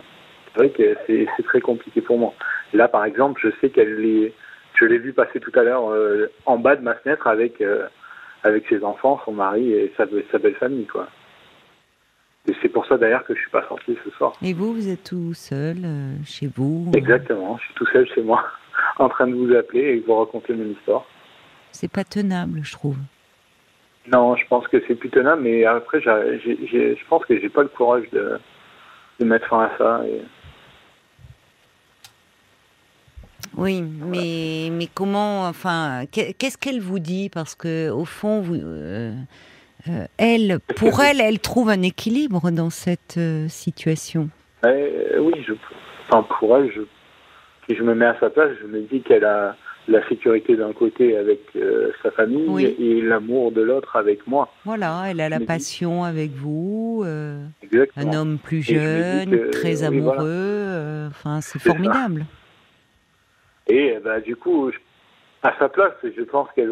c'est 0.52 0.58
vrai 0.58 0.70
que 0.70 0.96
c'est 1.06 1.42
très 1.44 1.60
compliqué 1.60 2.00
pour 2.00 2.18
moi. 2.18 2.34
Là, 2.72 2.88
par 2.88 3.04
exemple, 3.04 3.40
je 3.42 3.48
sais 3.60 3.70
qu'elle 3.70 4.04
est, 4.04 4.32
je 4.74 4.84
l'ai 4.84 4.98
vu 4.98 5.12
passer 5.12 5.40
tout 5.40 5.52
à 5.54 5.62
l'heure 5.62 5.90
euh, 5.90 6.30
en 6.46 6.58
bas 6.58 6.76
de 6.76 6.82
ma 6.82 6.94
fenêtre 6.94 7.26
avec 7.26 7.60
euh, 7.60 7.86
avec 8.42 8.66
ses 8.68 8.82
enfants, 8.84 9.20
son 9.24 9.32
mari 9.32 9.72
et 9.72 9.92
sa, 9.96 10.04
sa 10.32 10.38
belle 10.38 10.54
famille, 10.54 10.86
quoi. 10.86 11.08
Et 12.48 12.54
c'est 12.62 12.68
pour 12.70 12.86
ça 12.86 12.96
d'ailleurs 12.96 13.24
que 13.24 13.34
je 13.34 13.40
suis 13.40 13.50
pas 13.50 13.66
sorti 13.68 13.96
ce 14.04 14.10
soir. 14.12 14.32
Et 14.42 14.54
vous, 14.54 14.72
vous 14.72 14.88
êtes 14.88 15.04
tout 15.04 15.34
seul 15.34 15.76
chez 16.24 16.46
vous 16.46 16.90
Exactement, 16.94 17.58
je 17.58 17.64
suis 17.64 17.74
tout 17.74 17.86
seul 17.86 18.08
chez 18.14 18.22
moi, 18.22 18.44
en 18.98 19.08
train 19.08 19.26
de 19.26 19.34
vous 19.34 19.54
appeler 19.54 19.80
et 19.80 20.00
de 20.00 20.06
vous 20.06 20.16
raconter 20.16 20.54
mon 20.54 20.70
histoire. 20.70 21.04
C'est 21.72 21.90
pas 21.90 22.04
tenable, 22.04 22.60
je 22.62 22.72
trouve. 22.72 22.96
Non, 24.10 24.34
je 24.36 24.46
pense 24.46 24.66
que 24.68 24.82
c'est 24.88 24.94
plus 24.94 25.10
tenable, 25.10 25.42
mais 25.42 25.64
après, 25.64 26.00
je 26.00 27.04
pense 27.08 27.24
que 27.26 27.38
j'ai 27.38 27.48
pas 27.48 27.62
le 27.62 27.68
courage 27.68 28.08
de, 28.12 28.40
de 29.20 29.24
mettre 29.24 29.46
fin 29.46 29.64
à 29.64 29.70
ça. 29.76 30.02
Oui, 33.56 33.82
mais, 33.82 34.70
mais 34.70 34.86
comment, 34.92 35.46
enfin, 35.46 36.04
qu'est-ce 36.10 36.56
qu'elle 36.56 36.80
vous 36.80 36.98
dit? 36.98 37.30
Parce 37.30 37.54
que 37.54 37.90
au 37.90 38.04
fond, 38.04 38.40
vous, 38.40 38.54
euh, 38.54 39.12
euh, 39.88 40.04
elle, 40.18 40.58
pour 40.76 41.00
elle, 41.02 41.20
elle 41.20 41.40
trouve 41.40 41.68
un 41.68 41.82
équilibre 41.82 42.50
dans 42.50 42.70
cette 42.70 43.16
euh, 43.18 43.48
situation. 43.48 44.28
oui, 44.64 45.32
je, 45.46 45.54
enfin, 46.08 46.26
pour 46.38 46.56
elle, 46.56 46.72
je, 46.72 46.82
si 47.68 47.76
je 47.76 47.82
me 47.82 47.94
mets 47.94 48.06
à 48.06 48.18
sa 48.20 48.30
place, 48.30 48.50
je 48.60 48.66
me 48.66 48.80
dis 48.82 49.02
qu'elle 49.02 49.24
a 49.24 49.56
la 49.90 50.06
sécurité 50.08 50.56
d'un 50.56 50.72
côté 50.72 51.16
avec 51.16 51.40
euh, 51.56 51.90
sa 52.02 52.10
famille 52.10 52.64
et 52.78 53.00
l'amour 53.02 53.52
de 53.52 53.60
l'autre 53.60 53.96
avec 53.96 54.26
moi. 54.26 54.52
Voilà, 54.64 55.04
elle 55.08 55.20
a 55.20 55.28
la 55.28 55.40
passion 55.40 56.04
avec 56.04 56.30
vous, 56.32 57.02
euh, 57.04 57.44
un 57.96 58.12
homme 58.12 58.38
plus 58.38 58.62
jeune, 58.62 59.50
très 59.50 59.82
amoureux, 59.82 60.24
euh, 60.26 61.08
enfin 61.08 61.40
c'est 61.40 61.58
formidable. 61.58 62.24
Et 63.70 63.98
bah, 64.02 64.20
du 64.20 64.36
coup, 64.36 64.70
à 65.42 65.56
sa 65.58 65.68
place, 65.68 65.94
je 66.02 66.22
pense 66.22 66.48
qu'elle 66.54 66.70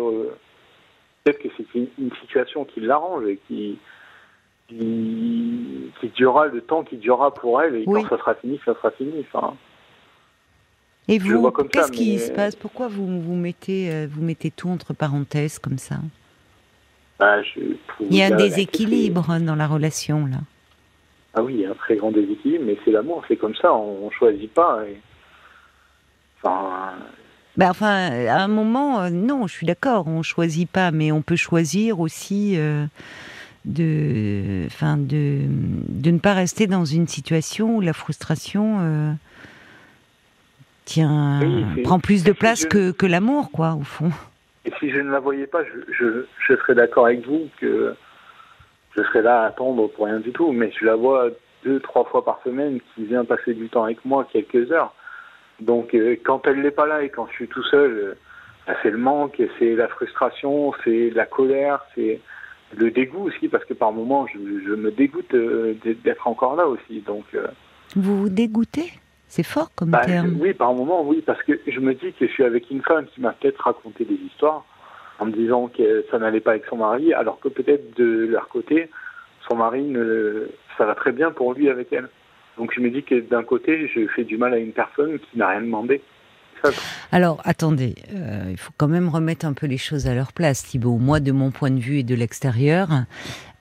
peut-être 1.25 1.39
que 1.39 1.49
c'est 1.57 1.67
une, 1.75 2.11
situation 2.21 2.65
qui 2.65 2.81
l'arrange 2.81 3.25
et 3.27 3.39
qui, 3.47 3.79
qui, 4.69 6.09
durera 6.15 6.47
le 6.47 6.61
temps 6.61 6.83
qui 6.83 6.97
durera 6.97 7.33
pour 7.33 7.63
elle 7.63 7.77
et 7.77 7.85
quand 7.85 8.09
ça 8.09 8.19
sera 8.19 8.35
fini, 8.35 8.61
ça 8.65 8.75
sera 8.75 8.91
fini. 8.91 9.21
Enfin, 9.21 9.55
et 11.09 11.19
vous, 11.19 11.51
qu'est-ce 11.51 11.91
qui 11.91 12.19
se 12.19 12.31
passe? 12.31 12.55
Pourquoi 12.55 12.89
vous, 12.89 13.07
vous, 13.21 13.35
mettez, 13.35 13.91
euh, 13.91 14.07
vous 14.11 14.23
mettez 14.23 14.51
tout 14.51 14.69
entre 14.69 14.93
parenthèses 14.93 15.59
comme 15.59 15.79
ça? 15.79 15.97
Bah, 17.19 17.41
Il 18.01 18.15
y 18.15 18.23
a 18.23 18.27
un 18.27 18.37
déséquilibre 18.37 19.39
dans 19.41 19.57
la 19.57 19.67
relation, 19.67 20.27
là. 20.27 20.39
Ah 21.35 21.43
oui, 21.43 21.55
il 21.55 21.61
y 21.61 21.67
a 21.67 21.71
un 21.71 21.75
très 21.75 21.97
grand 21.97 22.11
déséquilibre, 22.11 22.65
mais 22.67 22.77
c'est 22.85 22.91
l'amour, 22.91 23.25
c'est 23.27 23.37
comme 23.37 23.55
ça, 23.55 23.73
on 23.73 24.07
ne 24.07 24.11
choisit 24.11 24.53
pas. 24.53 24.81
Enfin... 26.43 26.93
Ben, 27.57 27.71
enfin, 27.71 28.11
à 28.29 28.41
un 28.41 28.49
moment, 28.49 29.01
euh, 29.01 29.11
non, 29.11 29.49
je 29.49 29.53
suis 29.53 29.67
d'accord, 29.67 30.07
on 30.07 30.23
choisit 30.23 30.71
pas, 30.71 30.93
mais 30.93 31.11
on 31.11 31.23
peut 31.23 31.35
choisir 31.35 31.99
aussi 31.99 32.55
euh, 32.57 32.87
de, 33.65 34.65
enfin, 34.67 34.97
de, 34.97 35.41
de 35.89 36.11
ne 36.13 36.19
pas 36.21 36.35
rester 36.35 36.69
dans 36.69 36.85
une 36.85 37.09
situation 37.09 37.79
où 37.79 37.81
la 37.81 37.93
frustration 37.93 39.17
tiens, 40.89 41.41
prend 41.85 42.01
plus 42.01 42.25
de 42.25 42.33
place 42.33 42.65
que, 42.65 42.93
que 42.93 43.07
l'amour, 43.07 43.51
quoi, 43.51 43.75
au 43.75 43.85
fond. 43.85 44.11
Et 44.65 44.73
si 44.81 44.91
je 44.91 44.99
ne 44.99 45.11
la 45.11 45.21
voyais 45.21 45.47
pas, 45.47 45.63
je, 45.65 46.25
je, 46.47 46.55
serais 46.57 46.75
d'accord 46.75 47.07
avec 47.07 47.27
vous 47.27 47.49
que 47.61 47.95
je 48.97 49.03
serais 49.03 49.23
là 49.23 49.43
à 49.43 49.47
attendre 49.47 49.89
pour 49.89 50.07
rien 50.07 50.19
du 50.19 50.33
tout. 50.33 50.53
Mais 50.53 50.73
je 50.79 50.85
la 50.85 50.97
vois 50.97 51.29
deux, 51.65 51.81
trois 51.81 52.05
fois 52.05 52.25
par 52.25 52.41
semaine 52.43 52.81
qui 52.95 53.05
vient 53.05 53.25
passer 53.25 53.55
du 53.55 53.69
temps 53.69 53.85
avec 53.85 54.05
moi, 54.05 54.27
quelques 54.33 54.71
heures. 54.73 54.95
Donc 55.61 55.95
euh, 55.95 56.17
quand 56.25 56.47
elle 56.47 56.63
n'est 56.63 56.71
pas 56.71 56.87
là 56.87 57.03
et 57.03 57.09
quand 57.09 57.27
je 57.29 57.33
suis 57.33 57.49
tout 57.49 57.65
seul, 57.65 57.91
euh, 57.91 58.15
bah, 58.67 58.75
c'est 58.83 58.91
le 58.91 58.99
manque, 58.99 59.43
c'est 59.59 59.75
la 59.75 59.89
frustration, 59.89 60.73
c'est 60.85 61.11
la 61.11 61.27
colère, 61.27 61.85
c'est 61.95 62.21
le 62.77 62.91
dégoût 62.91 63.29
aussi, 63.29 63.49
parce 63.49 63.65
que 63.65 63.75
par 63.75 63.93
moments, 63.93 64.27
je, 64.27 64.39
je 64.39 64.75
me 64.75 64.91
dégoûte 64.91 65.33
euh, 65.35 65.75
d'être 66.05 66.29
encore 66.29 66.55
là 66.55 66.69
aussi. 66.69 67.01
Donc, 67.01 67.25
Vous 67.97 68.21
vous 68.21 68.29
dégoûtez? 68.29 68.93
C'est 69.29 69.43
fort 69.43 69.71
comme 69.75 69.91
bah, 69.91 70.05
terme. 70.05 70.37
Oui, 70.41 70.55
par 70.55 70.73
moment, 70.73 71.03
oui, 71.03 71.23
parce 71.25 71.43
que 71.43 71.61
je 71.67 71.81
me 71.81 71.95
dis 71.95 72.13
que 72.13 72.27
je 72.27 72.33
suis 72.33 72.45
avec 72.45 72.71
une 72.71 72.83
femme 72.83 73.07
qui 73.07 73.21
m'a 73.21 73.33
peut-être 73.33 73.63
raconté 73.63 74.05
des 74.05 74.15
histoires 74.15 74.65
en 75.19 75.27
me 75.27 75.33
disant 75.33 75.69
que 75.69 76.05
ça 76.11 76.19
n'allait 76.19 76.41
pas 76.41 76.53
avec 76.53 76.65
son 76.67 76.77
mari, 76.77 77.13
alors 77.13 77.39
que 77.41 77.49
peut-être 77.49 77.97
de 77.97 78.27
leur 78.31 78.49
côté, 78.49 78.89
son 79.49 79.57
mari, 79.57 79.83
ne, 79.83 80.49
ça 80.77 80.87
va 80.87 80.95
très 80.95 81.13
bien 81.13 81.31
pour 81.31 81.53
lui 81.53 81.69
avec 81.69 81.93
elle. 81.93 82.09
Donc 82.59 82.73
je 82.75 82.81
me 82.81 82.91
dis 82.91 83.03
que 83.03 83.21
d'un 83.21 83.45
côté, 83.45 83.89
je 83.89 84.07
fais 84.15 84.25
du 84.25 84.37
mal 84.37 84.53
à 84.53 84.59
une 84.59 84.73
personne 84.73 85.19
qui 85.19 85.39
n'a 85.39 85.49
rien 85.49 85.63
demandé. 85.63 86.03
Alors, 87.13 87.41
attendez, 87.45 87.95
euh, 88.13 88.49
il 88.51 88.57
faut 88.57 88.73
quand 88.77 88.89
même 88.89 89.09
remettre 89.09 89.47
un 89.47 89.53
peu 89.53 89.67
les 89.67 89.79
choses 89.79 90.09
à 90.09 90.15
leur 90.15 90.33
place, 90.33 90.65
Thibault. 90.65 90.99
Moi, 90.99 91.21
de 91.21 91.31
mon 91.31 91.53
point 91.53 91.71
de 91.71 91.79
vue 91.79 91.99
et 91.99 92.03
de 92.03 92.17
l'extérieur, 92.17 92.89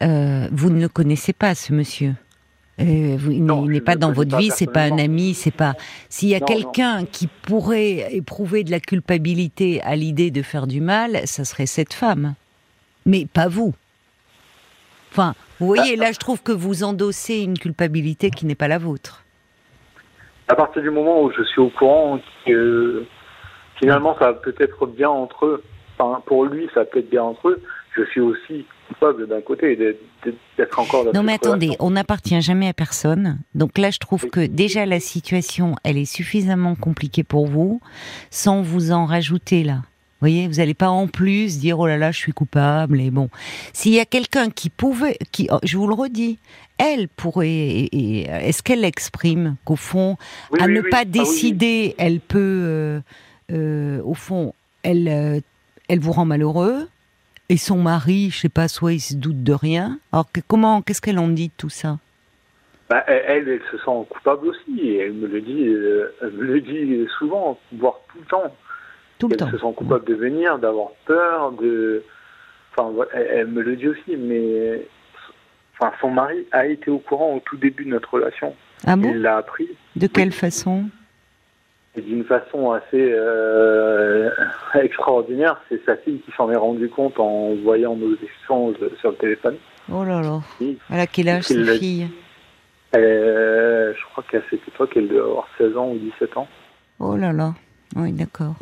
euh, 0.01 0.47
vous 0.51 0.71
ne 0.71 0.81
le 0.81 0.89
connaissez 0.89 1.31
pas, 1.31 1.53
ce 1.53 1.73
monsieur. 1.73 2.15
Euh, 2.79 3.17
il 3.29 3.43
n'est 3.43 3.81
pas 3.81 3.95
dans 3.95 4.11
votre 4.11 4.37
vie, 4.37 4.51
c'est 4.51 4.71
pas 4.71 4.83
un 4.83 4.99
ami, 4.99 5.33
c'est 5.33 5.51
pas. 5.51 5.75
S'il 6.09 6.29
y 6.29 6.35
a 6.35 6.39
quelqu'un 6.39 7.05
qui 7.05 7.27
pourrait 7.27 8.15
éprouver 8.15 8.63
de 8.63 8.69
la 8.69 8.79
culpabilité 8.79 9.81
à 9.81 9.95
l'idée 9.95 10.29
de 10.29 10.43
faire 10.43 10.67
du 10.67 10.79
mal, 10.79 11.21
ça 11.25 11.43
serait 11.43 11.65
cette 11.65 11.93
femme, 11.93 12.35
mais 13.05 13.25
pas 13.25 13.47
vous. 13.47 13.73
Enfin, 15.11 15.33
vous 15.59 15.67
voyez, 15.67 15.95
là, 15.95 16.11
je 16.11 16.19
trouve 16.19 16.41
que 16.43 16.51
vous 16.51 16.83
endossez 16.83 17.39
une 17.39 17.57
culpabilité 17.57 18.29
qui 18.29 18.45
n'est 18.45 18.55
pas 18.55 18.67
la 18.67 18.77
vôtre. 18.77 19.23
À 20.47 20.55
partir 20.55 20.81
du 20.81 20.89
moment 20.89 21.23
où 21.23 21.31
je 21.31 21.43
suis 21.43 21.59
au 21.59 21.69
courant 21.69 22.19
que 22.45 23.03
finalement, 23.79 24.15
ça 24.19 24.31
va 24.31 24.33
peut-être 24.33 24.85
bien 24.85 25.09
entre 25.09 25.45
eux. 25.45 25.63
Enfin, 25.97 26.21
pour 26.25 26.45
lui, 26.45 26.69
ça 26.73 26.81
va 26.81 26.85
peut-être 26.85 27.09
bien 27.09 27.23
entre 27.23 27.49
eux. 27.49 27.61
Je 27.95 28.03
suis 28.05 28.21
aussi 28.21 28.65
coupable 28.87 29.27
d'un 29.27 29.41
côté 29.41 29.75
d'être 29.75 30.79
encore 30.79 31.05
dans 31.05 31.11
Non, 31.11 31.23
mais 31.23 31.33
attendez, 31.33 31.71
on 31.79 31.91
n'appartient 31.91 32.39
jamais 32.41 32.69
à 32.69 32.73
personne. 32.73 33.39
Donc 33.55 33.77
là, 33.77 33.89
je 33.89 33.97
trouve 33.97 34.29
que 34.29 34.45
déjà 34.45 34.85
la 34.85 34.99
situation, 34.99 35.75
elle 35.83 35.97
est 35.97 36.05
suffisamment 36.05 36.75
compliquée 36.75 37.23
pour 37.23 37.47
vous, 37.47 37.81
sans 38.29 38.61
vous 38.61 38.91
en 38.91 39.05
rajouter 39.05 39.63
là. 39.63 39.81
Vous 40.19 40.25
voyez, 40.25 40.47
vous 40.47 40.55
n'allez 40.55 40.73
pas 40.73 40.89
en 40.89 41.05
plus 41.05 41.59
dire 41.59 41.77
oh 41.77 41.85
là 41.85 41.95
là, 41.95 42.09
je 42.09 42.17
suis 42.17 42.31
coupable. 42.31 42.99
Et 42.99 43.11
bon, 43.11 43.29
s'il 43.71 43.93
y 43.93 43.99
a 43.99 44.05
quelqu'un 44.05 44.49
qui 44.49 44.71
pouvait, 44.71 45.15
qui, 45.31 45.47
oh, 45.51 45.59
je 45.61 45.77
vous 45.77 45.85
le 45.85 45.93
redis, 45.93 46.39
elle 46.79 47.07
pourrait, 47.07 47.87
est-ce 47.91 48.63
qu'elle 48.63 48.83
exprime 48.83 49.57
qu'au 49.63 49.75
fond, 49.75 50.17
à 50.59 50.67
ne 50.67 50.81
pas 50.81 51.01
ah 51.01 51.05
décider, 51.05 51.93
elle 51.99 52.19
peut, 52.19 52.61
euh, 52.63 52.99
euh, 53.51 54.01
au 54.03 54.15
fond, 54.15 54.55
elle, 54.81 55.07
euh, 55.07 55.39
elle 55.87 55.99
vous 55.99 56.13
rend 56.13 56.25
malheureux. 56.25 56.87
Et 57.49 57.57
son 57.57 57.77
mari, 57.77 58.31
je 58.31 58.39
sais 58.39 58.49
pas, 58.49 58.67
soit 58.67 58.93
il 58.93 58.99
se 58.99 59.13
doute 59.13 59.43
de 59.43 59.53
rien. 59.53 59.99
Alors 60.11 60.25
comment, 60.47 60.81
qu'est-ce 60.81 61.01
qu'elle 61.01 61.19
en 61.19 61.27
dit 61.27 61.49
de 61.49 61.53
tout 61.57 61.69
ça? 61.69 61.99
Bah, 62.89 63.03
elle, 63.07 63.47
elle, 63.47 63.61
se 63.71 63.77
sent 63.77 64.07
coupable 64.09 64.47
aussi. 64.47 64.79
Et 64.79 64.97
elle 64.97 65.13
me 65.13 65.27
le 65.27 65.41
dit, 65.41 65.63
elle 66.21 66.31
me 66.31 66.43
le 66.43 66.59
dit 66.59 67.07
souvent, 67.19 67.59
voire 67.73 67.99
tout 68.11 68.17
le 68.19 68.25
temps. 68.25 68.55
Tout 69.19 69.27
le 69.27 69.35
temps. 69.35 69.49
se 69.49 69.57
sent 69.57 69.73
coupable 69.75 70.05
de 70.05 70.13
venir, 70.13 70.59
d'avoir 70.59 70.89
peur, 71.05 71.51
de. 71.53 72.03
Enfin, 72.75 72.93
elle, 73.13 73.47
me 73.47 73.61
le 73.61 73.75
dit 73.75 73.87
aussi, 73.87 74.15
mais 74.15 74.85
enfin, 75.79 75.91
son 75.99 76.11
mari 76.11 76.45
a 76.51 76.67
été 76.67 76.91
au 76.91 76.99
courant 76.99 77.35
au 77.35 77.39
tout 77.39 77.57
début 77.57 77.85
de 77.85 77.89
notre 77.89 78.13
relation. 78.13 78.53
Ah 78.85 78.95
bon? 78.95 79.09
Il 79.09 79.21
l'a 79.21 79.37
appris. 79.37 79.67
De 79.95 80.05
quelle 80.07 80.31
façon? 80.31 80.85
D'une 81.95 82.23
façon 82.23 82.71
assez 82.73 83.11
euh, 83.11 84.29
extraordinaire. 84.75 85.59
C'est 85.67 85.83
sa 85.83 85.97
fille 85.97 86.19
qui 86.19 86.31
s'en 86.37 86.51
est 86.51 86.55
rendu 86.55 86.87
compte 86.89 87.19
en 87.19 87.55
voyant 87.55 87.95
nos 87.95 88.13
échanges 88.15 88.75
sur 88.99 89.09
le 89.09 89.17
téléphone. 89.17 89.55
Oh 89.91 90.03
là 90.03 90.21
là. 90.21 90.41
Elle 90.61 90.99
a 90.99 91.07
quel 91.07 91.29
âge, 91.29 91.45
sa 91.45 91.55
fille? 91.77 92.07
Euh, 92.95 93.93
Je 93.97 94.05
crois 94.11 94.23
qu'à 94.29 94.39
cette 94.49 94.67
époque, 94.67 94.93
elle 94.95 95.07
devait 95.07 95.21
avoir 95.21 95.47
16 95.57 95.75
ans 95.75 95.89
ou 95.89 95.97
17 95.97 96.37
ans. 96.37 96.47
Oh 96.99 97.15
là 97.15 97.33
là. 97.33 97.53
Oui, 97.95 98.11
d'accord. 98.11 98.55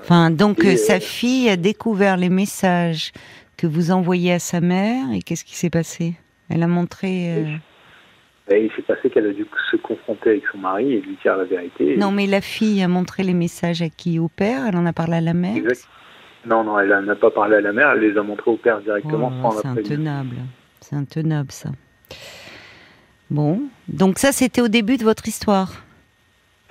Enfin, 0.00 0.30
donc 0.30 0.62
sa 0.62 1.00
fille 1.00 1.48
a 1.48 1.56
découvert 1.56 2.16
les 2.16 2.28
messages 2.28 3.12
que 3.56 3.66
vous 3.66 3.90
envoyez 3.90 4.32
à 4.32 4.38
sa 4.38 4.60
mère 4.60 5.06
et 5.14 5.22
qu'est-ce 5.22 5.44
qui 5.44 5.56
s'est 5.56 5.70
passé? 5.70 6.14
Elle 6.50 6.62
a 6.62 6.66
montré. 6.66 7.32
Euh... 7.32 7.56
Ben, 8.48 8.62
il 8.62 8.70
s'est 8.76 8.82
passé 8.82 9.08
qu'elle 9.08 9.26
a 9.26 9.32
dû 9.32 9.46
se 9.70 9.76
confronter 9.76 10.30
avec 10.30 10.42
son 10.52 10.58
mari 10.58 10.92
et 10.92 11.00
lui 11.00 11.16
dire 11.22 11.36
la 11.36 11.44
vérité. 11.44 11.96
Non, 11.96 12.10
mais 12.10 12.26
la 12.26 12.42
fille 12.42 12.82
a 12.82 12.88
montré 12.88 13.22
les 13.22 13.32
messages 13.32 13.80
à 13.80 13.88
qui? 13.88 14.18
Au 14.18 14.28
père? 14.28 14.66
Elle 14.68 14.76
en 14.76 14.84
a 14.84 14.92
parlé 14.92 15.14
à 15.14 15.20
la 15.22 15.32
mère? 15.32 15.56
Exact. 15.56 15.88
Non, 16.46 16.62
non, 16.62 16.78
elle 16.78 16.90
n'a 17.06 17.16
pas 17.16 17.30
parlé 17.30 17.56
à 17.56 17.60
la 17.62 17.72
mère, 17.72 17.92
elle 17.92 18.00
les 18.00 18.18
a 18.18 18.22
montrés 18.22 18.50
au 18.50 18.58
père 18.58 18.80
directement 18.82 19.32
oh, 19.42 19.54
C'est 19.62 19.68
intenable. 19.68 20.36
C'est 20.80 20.96
intenable, 20.96 21.50
ça. 21.50 21.70
Bon, 23.30 23.62
donc 23.88 24.18
ça, 24.18 24.30
c'était 24.32 24.60
au 24.60 24.68
début 24.68 24.98
de 24.98 25.04
votre 25.04 25.26
histoire? 25.26 25.83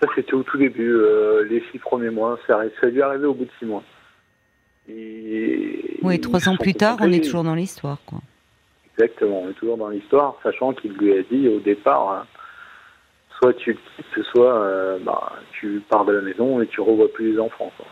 Ça, 0.03 0.09
c'était 0.15 0.33
au 0.33 0.43
tout 0.43 0.57
début, 0.57 0.95
euh, 0.95 1.45
les 1.49 1.63
six 1.71 1.79
premiers 1.79 2.09
mois. 2.09 2.37
Ça, 2.45 2.61
ça 2.81 2.87
lui 2.87 2.99
est 2.99 3.01
arrivé 3.01 3.25
au 3.25 3.33
bout 3.33 3.45
de 3.45 3.51
six 3.57 3.65
mois. 3.65 3.83
Et 4.89 5.97
oui, 6.01 6.19
trois 6.19 6.49
ans 6.49 6.57
plus 6.57 6.73
tard, 6.73 6.97
on 6.99 7.09
est 7.11 7.23
toujours 7.23 7.43
dans 7.43 7.55
l'histoire, 7.55 7.99
quoi. 8.05 8.19
Exactement, 8.97 9.43
on 9.43 9.49
est 9.49 9.53
toujours 9.53 9.77
dans 9.77 9.87
l'histoire, 9.87 10.35
sachant 10.43 10.73
qu'il 10.73 10.91
lui 10.93 11.17
a 11.17 11.23
dit 11.23 11.47
au 11.47 11.59
départ, 11.59 12.11
hein, 12.11 12.27
soit 13.37 13.53
tu 13.53 13.71
le 13.71 13.77
quittes, 13.95 14.25
soit 14.25 14.55
euh, 14.55 14.99
bah, 14.99 15.31
tu 15.53 15.81
pars 15.89 16.03
de 16.03 16.11
la 16.11 16.21
maison 16.21 16.61
et 16.61 16.67
tu 16.67 16.81
revois 16.81 17.11
plus 17.11 17.31
les 17.31 17.39
enfants. 17.39 17.71
Quoi. 17.77 17.87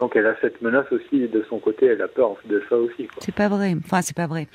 Donc 0.00 0.16
elle 0.16 0.26
a 0.26 0.34
cette 0.40 0.62
menace 0.62 0.90
aussi 0.90 1.28
de 1.28 1.44
son 1.48 1.58
côté, 1.58 1.86
elle 1.86 2.02
a 2.02 2.08
peur 2.08 2.36
de 2.46 2.62
ça 2.68 2.76
aussi. 2.76 3.08
C'est 3.20 3.34
pas 3.34 3.48
vrai, 3.48 3.74
enfin 3.84 4.00
c'est 4.02 4.16
pas 4.16 4.26
vrai. 4.26 4.48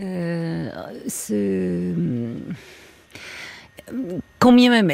Euh, 0.00 0.68
combien 4.38 4.82
même, 4.82 4.90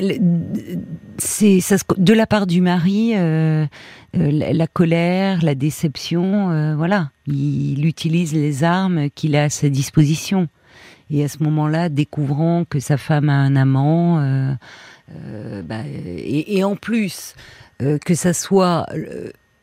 c'est 1.19 1.61
de 1.97 2.13
la 2.13 2.27
part 2.27 2.47
du 2.47 2.61
mari. 2.61 3.13
Euh, 3.15 3.67
euh, 4.17 4.31
la 4.31 4.67
colère, 4.67 5.43
la 5.43 5.55
déception, 5.55 6.51
euh, 6.51 6.75
voilà. 6.77 7.11
Il 7.27 7.85
utilise 7.87 8.33
les 8.33 8.65
armes 8.65 9.11
qu'il 9.11 9.37
a 9.37 9.45
à 9.45 9.51
sa 9.51 9.69
disposition. 9.69 10.49
Et 11.11 11.25
à 11.25 11.29
ce 11.29 11.43
moment-là, 11.43 11.89
découvrant 11.89 12.65
que 12.69 12.81
sa 12.81 12.99
femme 12.99 13.31
a 13.31 13.35
un 13.35 13.57
amant, 13.57 14.23
bah, 15.65 15.81
et, 15.87 16.63
en 16.65 16.77
plus 16.77 17.35
que 17.79 18.15
ça 18.15 18.35
soit 18.35 18.87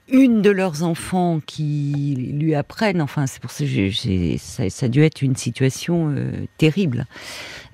une 0.08 0.42
de 0.42 0.50
leurs 0.50 0.84
enfants 0.84 1.40
qui 1.46 2.32
lui 2.34 2.56
apprennent, 2.56 3.02
enfin 3.02 3.28
c'est 3.28 3.42
pour 3.42 3.52
ça 3.52 3.66
que 3.66 4.38
ça, 4.38 4.70
ça 4.70 4.86
a 4.86 4.90
dû 4.90 5.04
être 5.04 5.22
une 5.22 5.36
situation 5.36 6.14
terrible 6.58 7.06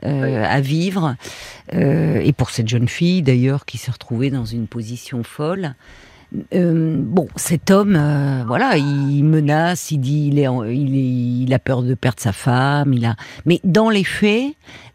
à 0.01 0.61
vivre, 0.61 1.15
et 1.73 2.33
pour 2.33 2.49
cette 2.49 2.67
jeune 2.69 2.87
fille 2.87 3.21
d'ailleurs 3.21 3.65
qui 3.65 3.77
s'est 3.77 3.91
retrouvée 3.91 4.29
dans 4.29 4.45
une 4.45 4.67
position 4.67 5.23
folle. 5.23 5.75
Euh, 6.53 6.95
bon, 6.97 7.27
cet 7.35 7.71
homme, 7.71 7.95
euh, 7.97 8.43
voilà, 8.47 8.77
il 8.77 9.23
menace, 9.23 9.91
il 9.91 9.99
dit, 9.99 10.29
il, 10.31 10.39
est, 10.39 10.47
il, 10.73 10.95
il, 11.43 11.53
a 11.53 11.59
peur 11.59 11.83
de 11.83 11.93
perdre 11.93 12.21
sa 12.21 12.31
femme, 12.31 12.93
il 12.93 13.05
a. 13.05 13.15
Mais 13.45 13.59
dans 13.65 13.89
les 13.89 14.05
faits, 14.05 14.53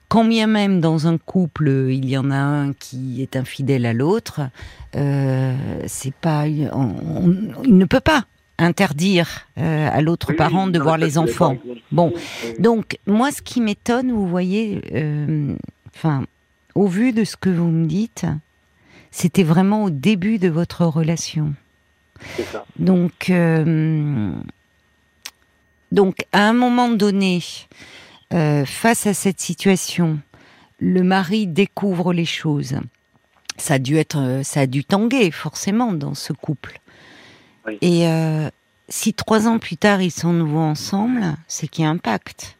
quand 0.08 0.24
bien 0.24 0.46
même 0.46 0.80
dans 0.80 1.06
un 1.06 1.18
couple, 1.18 1.68
il 1.90 2.08
y 2.08 2.16
en 2.16 2.30
a 2.30 2.36
un 2.36 2.72
qui 2.72 3.22
est 3.22 3.36
infidèle 3.36 3.86
à 3.86 3.92
l'autre, 3.92 4.40
euh, 4.94 5.54
c'est 5.86 6.14
pas, 6.14 6.46
il 6.46 6.70
ne 7.66 7.84
peut 7.84 8.00
pas 8.00 8.24
interdire 8.58 9.46
euh, 9.58 9.88
à 9.92 10.00
l'autre 10.00 10.32
parent 10.32 10.66
de 10.66 10.78
voir 10.78 10.96
les 10.96 11.18
enfants. 11.18 11.56
Bon, 11.92 12.12
donc 12.58 12.98
moi, 13.06 13.30
ce 13.30 13.42
qui 13.42 13.60
m'étonne, 13.60 14.12
vous 14.12 14.26
voyez, 14.26 14.80
enfin, 15.94 16.24
au 16.74 16.86
vu 16.86 17.12
de 17.12 17.24
ce 17.24 17.36
que 17.36 17.50
vous 17.50 17.68
me 17.68 17.86
dites 17.86 18.26
c'était 19.16 19.44
vraiment 19.44 19.84
au 19.84 19.90
début 19.90 20.38
de 20.38 20.48
votre 20.48 20.84
relation. 20.84 21.54
Ça. 22.52 22.66
Donc, 22.78 23.30
euh, 23.30 24.30
donc, 25.90 26.26
à 26.32 26.46
un 26.46 26.52
moment 26.52 26.90
donné, 26.90 27.40
euh, 28.32 28.64
face 28.64 29.06
à 29.06 29.14
cette 29.14 29.40
situation, 29.40 30.18
le 30.78 31.02
mari 31.02 31.46
découvre 31.46 32.12
les 32.12 32.24
choses. 32.24 32.78
Ça 33.56 33.74
a 33.74 33.78
dû 33.78 33.96
être, 33.96 34.18
euh, 34.18 34.42
ça 34.42 34.60
a 34.60 34.66
dû 34.66 34.84
tanguer 34.84 35.30
forcément 35.30 35.92
dans 35.92 36.14
ce 36.14 36.32
couple. 36.32 36.80
Oui. 37.66 37.78
Et 37.80 38.06
si 38.88 39.12
trois 39.12 39.48
ans 39.48 39.58
plus 39.58 39.76
tard 39.76 40.00
ils 40.00 40.12
sont 40.12 40.32
nouveau 40.32 40.60
ensemble, 40.60 41.34
c'est 41.48 41.66
qu'il 41.66 41.84
y 41.84 41.86
a 41.86 41.90
un 41.90 41.96
pacte. 41.96 42.56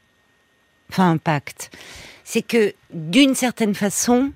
Enfin, 0.91 1.13
un 1.13 1.19
pacte. 1.19 1.71
C'est 2.25 2.43
que 2.43 2.75
d'une 2.93 3.37
certaine 3.37 3.75
façon, 3.75 4.33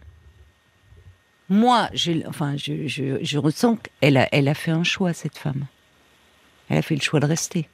moi, 1.49 1.91
enfin, 2.27 2.57
je, 2.57 2.87
je, 2.87 3.39
ressens 3.39 3.77
qu'elle 3.77 4.17
a, 4.17 4.29
elle 4.31 4.49
a 4.49 4.55
fait 4.55 4.71
un 4.71 4.85
choix, 4.85 5.13
cette 5.13 5.37
femme. 5.37 5.67
Elle 6.69 6.79
a 6.79 6.83
fait 6.83 6.95
le 6.95 7.01
choix 7.01 7.19
de 7.19 7.27
rester. 7.27 7.69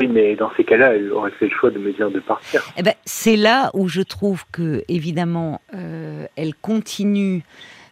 Oui, 0.00 0.08
mais 0.08 0.34
dans 0.34 0.50
ces 0.56 0.64
cas-là, 0.64 0.94
elle 0.94 1.12
aurait 1.12 1.30
fait 1.32 1.46
le 1.46 1.54
choix 1.54 1.70
de 1.70 1.78
me 1.78 1.92
dire 1.92 2.10
de 2.10 2.20
partir. 2.20 2.62
Eh 2.78 2.82
ben, 2.82 2.94
c'est 3.04 3.36
là 3.36 3.70
où 3.74 3.86
je 3.86 4.00
trouve 4.00 4.44
que, 4.50 4.82
évidemment, 4.88 5.60
euh, 5.74 6.26
elle 6.36 6.54
continue 6.54 7.42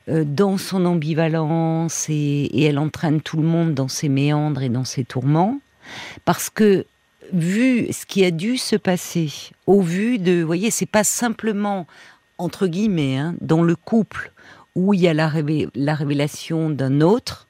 euh, 0.09 0.25
dans 0.25 0.57
son 0.57 0.87
ambivalence 0.87 2.07
et, 2.09 2.65
elle 2.65 2.79
entraîne 2.79 3.21
tout 3.21 3.37
le 3.37 3.43
monde 3.43 3.75
dans 3.75 3.89
ses 3.89 4.09
méandres 4.09 4.63
et 4.63 4.71
dans 4.71 4.85
ses 4.85 5.05
tourments, 5.05 5.61
parce 6.25 6.49
que 6.49 6.87
vu 7.35 7.93
ce 7.93 8.07
qui 8.07 8.25
a 8.25 8.31
dû 8.31 8.57
se 8.57 8.77
passer, 8.77 9.51
au 9.67 9.83
vu 9.83 10.19
de, 10.19 10.41
vous 10.41 10.47
voyez, 10.47 10.71
c'est 10.71 10.87
pas 10.87 11.05
simplement 11.05 11.87
entre 12.39 12.69
guillemets, 12.69 13.19
hein, 13.19 13.35
dans 13.41 13.63
le 13.63 13.75
couple 13.75 14.33
où 14.75 14.95
il 14.95 15.01
y 15.01 15.09
a 15.09 15.15
la 15.15 15.29
révélation 15.29 16.71
d'un 16.71 17.01
autre, 17.01 17.48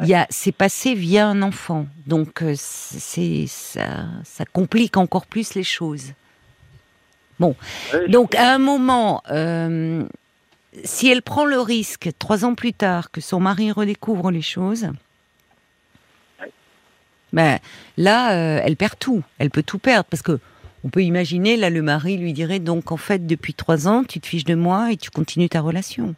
il 0.00 0.08
y 0.08 0.14
a, 0.14 0.26
c'est 0.30 0.52
passé 0.52 0.94
via 0.94 1.26
un 1.26 1.42
enfant. 1.42 1.86
Donc, 2.06 2.42
euh, 2.42 2.54
c'est, 2.56 3.46
ça, 3.46 4.06
ça 4.24 4.44
complique 4.44 4.96
encore 4.96 5.26
plus 5.26 5.54
les 5.54 5.64
choses. 5.64 6.12
Bon. 7.40 7.56
Donc, 8.08 8.34
à 8.34 8.54
un 8.54 8.58
moment, 8.58 9.22
euh, 9.30 10.04
si 10.84 11.08
elle 11.08 11.22
prend 11.22 11.44
le 11.44 11.60
risque, 11.60 12.10
trois 12.18 12.44
ans 12.44 12.54
plus 12.54 12.72
tard, 12.72 13.10
que 13.10 13.20
son 13.20 13.40
mari 13.40 13.72
redécouvre 13.72 14.30
les 14.30 14.42
choses, 14.42 14.88
ben, 17.32 17.58
là, 17.96 18.32
euh, 18.32 18.60
elle 18.62 18.76
perd 18.76 18.98
tout. 18.98 19.22
Elle 19.38 19.50
peut 19.50 19.64
tout 19.64 19.78
perdre 19.78 20.06
parce 20.08 20.22
que 20.22 20.38
on 20.84 20.88
peut 20.88 21.02
imaginer, 21.02 21.56
là, 21.56 21.70
le 21.70 21.82
mari 21.82 22.16
lui 22.16 22.32
dirait 22.32 22.60
donc, 22.60 22.92
en 22.92 22.96
fait, 22.96 23.26
depuis 23.26 23.54
trois 23.54 23.88
ans, 23.88 24.04
tu 24.04 24.20
te 24.20 24.26
fiches 24.26 24.44
de 24.44 24.54
moi 24.54 24.92
et 24.92 24.96
tu 24.96 25.10
continues 25.10 25.48
ta 25.48 25.60
relation. 25.60 26.14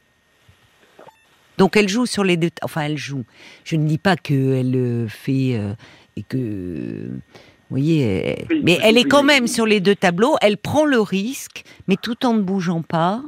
Donc 1.58 1.76
elle 1.76 1.88
joue 1.88 2.06
sur 2.06 2.24
les 2.24 2.36
deux. 2.36 2.50
Enfin, 2.62 2.82
elle 2.82 2.98
joue. 2.98 3.24
Je 3.64 3.76
ne 3.76 3.86
dis 3.86 3.98
pas 3.98 4.16
qu'elle 4.16 4.70
le 4.70 5.06
fait 5.08 5.56
euh, 5.56 5.72
et 6.16 6.22
que. 6.22 7.08
Vous 7.68 7.78
voyez, 7.78 8.46
mais 8.62 8.78
elle 8.84 8.96
est 8.96 9.08
quand 9.08 9.24
même 9.24 9.48
sur 9.48 9.66
les 9.66 9.80
deux 9.80 9.96
tableaux. 9.96 10.36
Elle 10.40 10.56
prend 10.56 10.84
le 10.84 11.00
risque, 11.00 11.64
mais 11.88 11.96
tout 12.00 12.24
en 12.24 12.34
ne 12.34 12.40
bougeant 12.40 12.82
pas. 12.82 13.22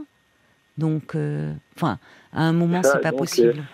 Donc, 0.77 1.17
euh, 1.17 1.53
enfin, 1.77 1.99
À 2.33 2.43
un 2.43 2.53
moment, 2.53 2.81
c'est 2.85 3.01
pas 3.01 3.11
possible. 3.11 3.65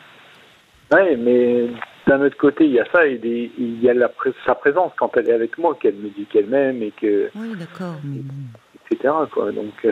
oui, 0.90 1.16
mais 1.18 1.68
d'un 2.06 2.22
autre 2.22 2.38
côté, 2.38 2.64
il 2.64 2.72
y 2.72 2.80
a 2.80 2.86
ça, 2.90 3.06
et 3.06 3.20
il 3.58 3.82
y 3.82 3.90
a 3.90 3.92
la, 3.92 4.10
sa 4.46 4.54
présence 4.54 4.92
quand 4.98 5.14
elle 5.18 5.28
est 5.28 5.34
avec 5.34 5.58
moi, 5.58 5.76
qu'elle 5.78 5.96
me 5.96 6.08
dit 6.08 6.24
qu'elle 6.32 6.46
m'aime 6.46 6.82
et 6.82 6.92
que. 6.92 7.30
Oui, 7.34 7.54
d'accord. 7.58 7.96
Etc. 8.90 9.12
Quoi. 9.32 9.52
Donc. 9.52 9.86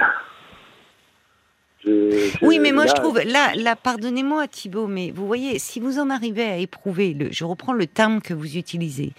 Oui, 1.85 2.59
mais 2.61 2.73
moi 2.73 2.87
je 2.87 2.93
trouve, 2.93 3.19
là, 3.19 3.53
là 3.57 3.77
pardonnez-moi 3.77 4.47
Thibault, 4.49 4.87
mais 4.87 5.11
vous 5.11 5.27
voyez, 5.27 5.59
si 5.59 5.81
vous 5.81 5.99
en 5.99 6.11
arrivez 6.11 6.45
à 6.45 6.57
éprouver, 6.57 7.15
le, 7.15 7.29
je 7.33 7.45
reprends 7.45 7.73
le 7.73 7.87
terme 7.87 8.21
que 8.21 8.35
vous 8.35 8.57
utilisez, 8.57 9.13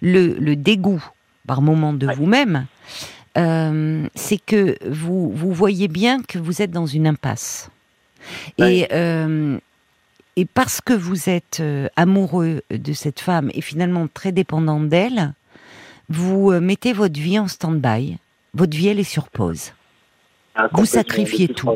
le, 0.00 0.34
le 0.34 0.56
dégoût 0.56 1.02
par 1.46 1.62
moment 1.62 1.92
de 1.92 2.06
vous-même, 2.14 2.66
euh, 3.38 4.06
c'est 4.14 4.38
que 4.38 4.76
vous, 4.86 5.30
vous 5.32 5.52
voyez 5.52 5.88
bien 5.88 6.22
que 6.22 6.38
vous 6.38 6.62
êtes 6.62 6.70
dans 6.70 6.86
une 6.86 7.06
impasse. 7.06 7.70
Et, 8.58 8.86
euh, 8.92 9.58
et 10.36 10.44
parce 10.44 10.80
que 10.80 10.92
vous 10.92 11.28
êtes 11.28 11.58
euh, 11.60 11.88
amoureux 11.96 12.62
de 12.70 12.92
cette 12.92 13.20
femme 13.20 13.50
et 13.54 13.60
finalement 13.60 14.06
très 14.06 14.32
dépendant 14.32 14.80
d'elle, 14.80 15.32
vous 16.08 16.52
mettez 16.60 16.92
votre 16.92 17.18
vie 17.18 17.38
en 17.38 17.48
stand-by. 17.48 18.18
Votre 18.54 18.76
vie, 18.76 18.88
elle 18.88 19.00
est 19.00 19.04
sur 19.04 19.28
pause. 19.28 19.72
Vous 20.72 20.86
sacrifiez 20.86 21.48
tout. 21.48 21.70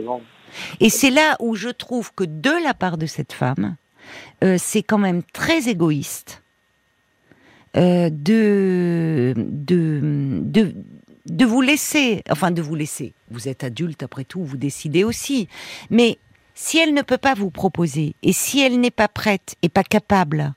Et 0.80 0.90
c'est 0.90 1.10
là 1.10 1.36
où 1.40 1.54
je 1.54 1.68
trouve 1.68 2.12
que 2.14 2.24
de 2.24 2.50
la 2.62 2.74
part 2.74 2.98
de 2.98 3.06
cette 3.06 3.32
femme, 3.32 3.76
euh, 4.44 4.56
c'est 4.58 4.82
quand 4.82 4.98
même 4.98 5.22
très 5.22 5.68
égoïste 5.68 6.42
euh, 7.76 8.08
de, 8.10 9.34
de, 9.36 10.40
de, 11.26 11.44
vous 11.44 11.60
laisser, 11.60 12.22
enfin 12.30 12.50
de 12.50 12.62
vous 12.62 12.74
laisser. 12.74 13.12
Vous 13.30 13.48
êtes 13.48 13.64
adulte 13.64 14.02
après 14.02 14.24
tout, 14.24 14.44
vous 14.44 14.56
décidez 14.56 15.04
aussi. 15.04 15.48
Mais 15.90 16.18
si 16.54 16.78
elle 16.78 16.94
ne 16.94 17.02
peut 17.02 17.18
pas 17.18 17.34
vous 17.34 17.50
proposer 17.50 18.14
et 18.22 18.32
si 18.32 18.60
elle 18.60 18.80
n'est 18.80 18.90
pas 18.90 19.08
prête 19.08 19.56
et 19.62 19.68
pas 19.68 19.84
capable 19.84 20.54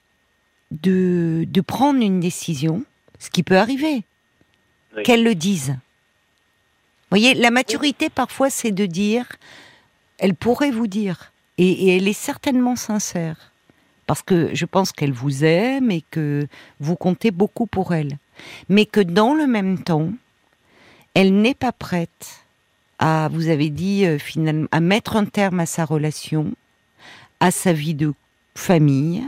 de, 0.71 1.45
de 1.47 1.61
prendre 1.61 2.01
une 2.01 2.19
décision, 2.19 2.83
ce 3.17 3.29
qui 3.29 3.43
peut 3.43 3.57
arriver, 3.57 4.03
qu'elle 5.03 5.23
le 5.23 5.35
dise 5.35 5.75
voyez, 7.09 7.33
la 7.33 7.51
maturité 7.51 8.09
parfois 8.09 8.49
c'est 8.49 8.71
de 8.71 8.85
dire, 8.85 9.25
elle 10.17 10.35
pourrait 10.35 10.71
vous 10.71 10.87
dire, 10.87 11.31
et, 11.57 11.95
elle 11.95 12.07
est 12.07 12.13
certainement 12.13 12.75
sincère, 12.75 13.51
parce 14.05 14.21
que 14.21 14.53
je 14.53 14.65
pense 14.65 14.91
qu'elle 14.91 15.11
vous 15.11 15.43
aime 15.43 15.91
et 15.91 16.03
que 16.11 16.47
vous 16.79 16.95
comptez 16.95 17.31
beaucoup 17.31 17.65
pour 17.65 17.93
elle, 17.93 18.17
mais 18.69 18.85
que 18.85 19.01
dans 19.01 19.33
le 19.33 19.47
même 19.47 19.83
temps, 19.83 20.09
elle 21.13 21.41
n'est 21.41 21.55
pas 21.55 21.71
prête 21.71 22.43
à, 22.99 23.29
vous 23.31 23.49
avez 23.49 23.69
dit 23.69 24.05
euh, 24.05 24.19
finalement, 24.19 24.67
à 24.71 24.79
mettre 24.79 25.15
un 25.15 25.25
terme 25.25 25.59
à 25.59 25.65
sa 25.65 25.85
relation, 25.85 26.51
à 27.39 27.51
sa 27.51 27.73
vie 27.73 27.95
de 27.95 28.13
famille, 28.55 29.23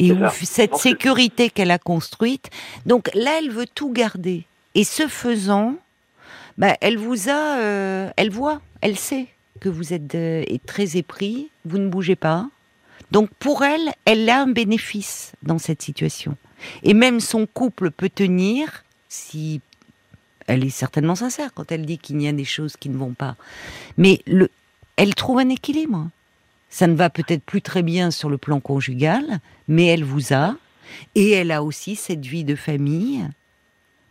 et 0.00 0.14
cette 0.42 0.76
sécurité 0.76 1.50
qu'elle 1.50 1.70
a 1.70 1.78
construite. 1.78 2.48
Donc 2.86 3.10
là, 3.14 3.38
elle 3.38 3.50
veut 3.50 3.66
tout 3.66 3.92
garder. 3.92 4.46
Et 4.74 4.84
ce 4.84 5.06
faisant, 5.08 5.76
bah, 6.60 6.76
elle 6.82 6.98
vous 6.98 7.30
a, 7.30 7.58
euh, 7.58 8.10
elle 8.18 8.30
voit, 8.30 8.60
elle 8.82 8.98
sait 8.98 9.28
que 9.60 9.70
vous 9.70 9.94
êtes 9.94 10.14
euh, 10.14 10.44
très 10.66 10.98
épris, 10.98 11.48
vous 11.64 11.78
ne 11.78 11.88
bougez 11.88 12.16
pas. 12.16 12.50
Donc 13.12 13.30
pour 13.38 13.64
elle, 13.64 13.90
elle 14.04 14.28
a 14.28 14.42
un 14.42 14.46
bénéfice 14.46 15.32
dans 15.42 15.58
cette 15.58 15.80
situation. 15.80 16.36
Et 16.82 16.92
même 16.92 17.20
son 17.20 17.46
couple 17.46 17.90
peut 17.90 18.10
tenir 18.10 18.84
si 19.08 19.62
elle 20.48 20.62
est 20.62 20.68
certainement 20.68 21.14
sincère 21.14 21.54
quand 21.54 21.72
elle 21.72 21.86
dit 21.86 21.96
qu'il 21.96 22.20
y 22.20 22.28
a 22.28 22.32
des 22.32 22.44
choses 22.44 22.76
qui 22.76 22.90
ne 22.90 22.98
vont 22.98 23.14
pas. 23.14 23.36
Mais 23.96 24.20
le, 24.26 24.50
elle 24.96 25.14
trouve 25.14 25.38
un 25.38 25.48
équilibre. 25.48 26.10
Ça 26.68 26.86
ne 26.86 26.94
va 26.94 27.08
peut-être 27.08 27.42
plus 27.42 27.62
très 27.62 27.82
bien 27.82 28.10
sur 28.10 28.28
le 28.28 28.36
plan 28.36 28.60
conjugal, 28.60 29.40
mais 29.66 29.86
elle 29.86 30.04
vous 30.04 30.34
a. 30.34 30.56
Et 31.14 31.30
elle 31.30 31.52
a 31.52 31.62
aussi 31.62 31.96
cette 31.96 32.26
vie 32.26 32.44
de 32.44 32.54
famille 32.54 33.24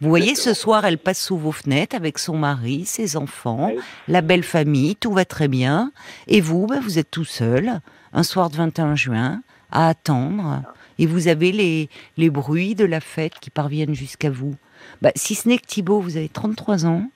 vous 0.01 0.07
voyez, 0.09 0.35
ce 0.35 0.53
soir, 0.53 0.85
elle 0.85 0.97
passe 0.97 1.21
sous 1.21 1.37
vos 1.37 1.51
fenêtres 1.51 1.95
avec 1.95 2.19
son 2.19 2.37
mari, 2.37 2.85
ses 2.85 3.17
enfants, 3.17 3.71
la 4.07 4.21
belle 4.21 4.43
famille, 4.43 4.95
tout 4.95 5.11
va 5.11 5.25
très 5.25 5.49
bien. 5.49 5.91
Et 6.27 6.39
vous, 6.39 6.67
ben, 6.67 6.79
vous 6.79 6.99
êtes 6.99 7.11
tout 7.11 7.25
seul, 7.25 7.81
un 8.13 8.23
soir 8.23 8.49
de 8.49 8.55
21 8.55 8.95
juin, 8.95 9.41
à 9.71 9.89
attendre. 9.89 10.61
Et 10.99 11.05
vous 11.05 11.27
avez 11.27 11.51
les, 11.51 11.89
les 12.15 12.29
bruits 12.29 12.75
de 12.75 12.85
la 12.85 13.01
fête 13.01 13.39
qui 13.41 13.49
parviennent 13.49 13.93
jusqu'à 13.93 14.29
vous. 14.29 14.55
Ben, 15.01 15.11
si 15.15 15.35
ce 15.35 15.49
n'est 15.49 15.57
que 15.57 15.65
Thibault, 15.65 15.99
vous 15.99 16.15
avez 16.15 16.29
33 16.29 16.85
ans, 16.85 17.09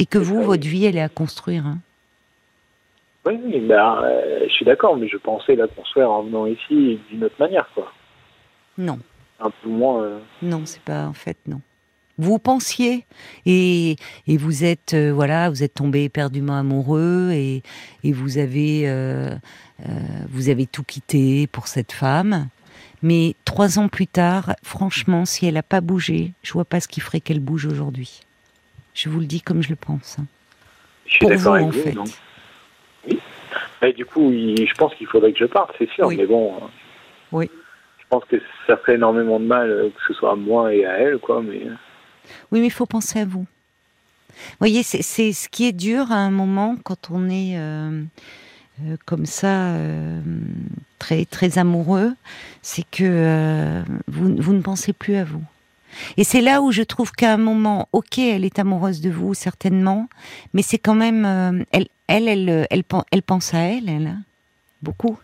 et 0.00 0.06
que 0.06 0.18
vous, 0.18 0.42
votre 0.42 0.66
vie, 0.66 0.84
elle 0.84 0.96
est 0.96 1.02
à 1.02 1.08
construire. 1.08 1.64
Hein. 1.64 1.78
Oui, 3.24 3.38
ben, 3.60 4.02
euh, 4.02 4.40
je 4.48 4.52
suis 4.52 4.64
d'accord, 4.64 4.96
mais 4.96 5.08
je 5.08 5.16
pensais 5.16 5.54
la 5.54 5.68
construire 5.68 6.10
en 6.10 6.24
venant 6.24 6.46
ici 6.46 6.98
d'une 7.08 7.24
autre 7.24 7.36
manière, 7.38 7.68
quoi. 7.72 7.92
Non. 8.78 8.98
Un 9.38 9.50
peu 9.50 9.68
moins. 9.68 10.02
Euh, 10.02 10.18
non, 10.42 10.62
c'est 10.64 10.82
pas, 10.82 11.06
en 11.06 11.12
fait, 11.12 11.36
non 11.46 11.60
vous 12.18 12.38
pensiez. 12.38 13.04
Et, 13.44 13.96
et 14.26 14.36
vous 14.36 14.64
êtes 14.64 14.94
euh, 14.94 15.12
voilà 15.12 15.50
vous 15.50 15.62
êtes 15.62 15.74
tombé 15.74 16.04
éperdument 16.04 16.56
amoureux 16.58 17.30
et, 17.32 17.62
et 18.04 18.12
vous 18.12 18.38
avez 18.38 18.88
euh, 18.88 19.34
euh, 19.86 19.92
vous 20.30 20.48
avez 20.48 20.66
tout 20.66 20.84
quitté 20.84 21.46
pour 21.46 21.68
cette 21.68 21.92
femme. 21.92 22.48
Mais 23.02 23.34
trois 23.44 23.78
ans 23.78 23.88
plus 23.88 24.06
tard 24.06 24.54
franchement 24.62 25.24
si 25.24 25.46
elle 25.46 25.54
n'a 25.54 25.62
pas 25.62 25.80
bougé 25.80 26.32
je 26.42 26.52
vois 26.52 26.64
pas 26.64 26.80
ce 26.80 26.88
qui 26.88 27.00
ferait 27.00 27.20
qu'elle 27.20 27.40
bouge 27.40 27.66
aujourd'hui. 27.66 28.20
Je 28.94 29.08
vous 29.10 29.20
le 29.20 29.26
dis 29.26 29.42
comme 29.42 29.62
je 29.62 29.68
le 29.68 29.76
pense. 29.76 30.18
Hein. 30.18 30.24
je 31.06 31.14
suis 31.14 31.26
d'accord 31.26 31.54
avec 31.54 31.66
en 31.66 31.70
vous, 31.70 31.80
fait. 31.80 31.94
oui. 33.08 33.18
Mais 33.82 33.92
du 33.92 34.06
coup 34.06 34.32
je 34.32 34.74
pense 34.74 34.94
qu'il 34.94 35.06
faudrait 35.06 35.32
que 35.32 35.38
je 35.38 35.44
parte 35.44 35.74
c'est 35.78 35.88
sûr 35.90 36.08
mais 36.08 36.26
bon 36.26 36.54
oui. 37.32 37.50
je 37.98 38.04
pense 38.08 38.24
que 38.24 38.36
ça 38.66 38.76
ferait 38.78 38.94
énormément 38.94 39.38
de 39.38 39.44
mal 39.44 39.90
que 39.94 40.02
ce 40.08 40.14
soit 40.14 40.32
à 40.32 40.36
moi 40.36 40.72
et 40.74 40.86
à 40.86 40.98
elle 40.98 41.18
quoi 41.18 41.42
mais 41.42 41.62
oui, 42.52 42.60
mais 42.60 42.66
il 42.66 42.72
faut 42.72 42.86
penser 42.86 43.20
à 43.20 43.24
vous. 43.24 43.46
Vous 44.36 44.56
voyez, 44.58 44.82
c'est 44.82 45.32
ce 45.32 45.48
qui 45.48 45.66
est 45.66 45.72
dur 45.72 46.12
à 46.12 46.16
un 46.16 46.30
moment 46.30 46.76
quand 46.84 47.10
on 47.10 47.28
est 47.28 47.56
euh, 47.56 48.02
euh, 48.82 48.96
comme 49.06 49.26
ça, 49.26 49.68
euh, 49.68 50.20
très, 50.98 51.24
très 51.24 51.58
amoureux, 51.58 52.14
c'est 52.62 52.84
que 52.90 53.82
vous, 54.08 54.36
vous 54.36 54.52
ne 54.52 54.60
pensez 54.60 54.92
plus 54.92 55.16
à 55.16 55.24
vous. 55.24 55.42
Et 56.18 56.24
c'est 56.24 56.42
là 56.42 56.60
où 56.60 56.72
je 56.72 56.82
trouve 56.82 57.12
qu'à 57.12 57.32
un 57.32 57.38
moment, 57.38 57.88
ok, 57.92 58.18
elle 58.18 58.44
est 58.44 58.58
amoureuse 58.58 59.00
de 59.00 59.08
vous, 59.08 59.32
certainement, 59.32 60.08
mais 60.52 60.60
c'est 60.62 60.78
quand 60.78 60.94
même, 60.94 61.64
elle, 61.72 61.88
elle, 62.06 62.28
elle, 62.28 62.66
elle, 63.10 63.22
pense 63.22 63.54
à 63.54 63.60
elle, 63.60 63.88
elle, 63.88 64.06
hein, 64.08 64.20
beaucoup. 64.82 65.18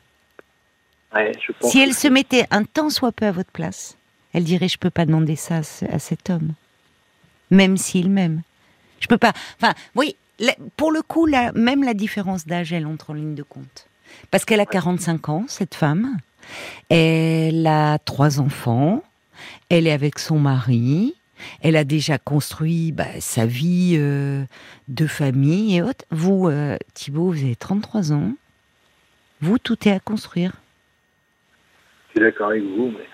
si 1.60 1.78
elle 1.78 1.92
se 1.92 2.08
mettait 2.08 2.46
un 2.50 2.64
temps 2.64 2.88
soit 2.88 3.12
peu 3.12 3.26
à 3.26 3.32
votre 3.32 3.50
place, 3.50 3.98
elle 4.32 4.44
dirait, 4.44 4.68
je 4.68 4.78
peux 4.78 4.88
pas 4.88 5.04
demander 5.04 5.36
ça 5.36 5.56
à 5.56 5.98
cet 5.98 6.30
homme 6.30 6.54
même 7.52 7.76
s'il 7.76 8.10
m'aime. 8.10 8.42
Je 8.98 9.06
peux 9.06 9.18
pas. 9.18 9.32
Enfin, 9.60 9.74
oui, 9.94 10.16
pour 10.76 10.90
le 10.90 11.02
coup, 11.02 11.26
là, 11.26 11.52
même 11.52 11.84
la 11.84 11.94
différence 11.94 12.46
d'âge, 12.46 12.72
elle 12.72 12.86
entre 12.86 13.10
en 13.10 13.14
ligne 13.14 13.34
de 13.34 13.42
compte. 13.42 13.86
Parce 14.30 14.44
qu'elle 14.44 14.60
a 14.60 14.66
45 14.66 15.28
ans, 15.28 15.44
cette 15.46 15.74
femme. 15.74 16.16
Elle 16.88 17.66
a 17.66 17.98
trois 17.98 18.40
enfants. 18.40 19.04
Elle 19.68 19.86
est 19.86 19.92
avec 19.92 20.18
son 20.18 20.38
mari. 20.38 21.14
Elle 21.60 21.76
a 21.76 21.84
déjà 21.84 22.18
construit 22.18 22.92
bah, 22.92 23.20
sa 23.20 23.46
vie 23.46 23.96
euh, 23.96 24.44
de 24.88 25.06
famille 25.06 25.76
et 25.76 25.82
autres. 25.82 26.04
Vous, 26.10 26.48
euh, 26.48 26.76
Thibault, 26.94 27.32
vous 27.32 27.44
avez 27.44 27.56
33 27.56 28.12
ans. 28.12 28.32
Vous, 29.40 29.58
tout 29.58 29.88
est 29.88 29.92
à 29.92 29.98
construire. 29.98 30.52
Je 32.08 32.20
suis 32.20 32.20
d'accord 32.20 32.50
avec 32.50 32.62
vous, 32.62 32.92
mais 32.96 33.06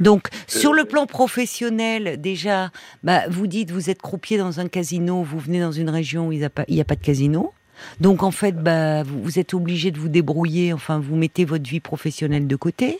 donc, 0.00 0.28
sur 0.46 0.72
le 0.72 0.84
plan 0.84 1.06
professionnel, 1.06 2.20
déjà, 2.20 2.70
bah, 3.02 3.22
vous 3.28 3.46
dites, 3.46 3.70
vous 3.70 3.90
êtes 3.90 4.02
croupier 4.02 4.38
dans 4.38 4.60
un 4.60 4.68
casino, 4.68 5.22
vous 5.22 5.38
venez 5.38 5.60
dans 5.60 5.72
une 5.72 5.90
région 5.90 6.28
où 6.28 6.32
il 6.32 6.38
n'y 6.38 6.44
a, 6.44 6.50
pas, 6.50 6.64
de 6.64 7.00
casino. 7.00 7.52
Donc, 8.00 8.22
en 8.22 8.30
fait, 8.30 8.56
bah, 8.56 9.02
vous, 9.02 9.38
êtes 9.38 9.54
obligé 9.54 9.90
de 9.90 9.98
vous 9.98 10.08
débrouiller, 10.08 10.72
enfin, 10.72 10.98
vous 10.98 11.16
mettez 11.16 11.44
votre 11.44 11.68
vie 11.68 11.80
professionnelle 11.80 12.46
de 12.46 12.56
côté. 12.56 12.98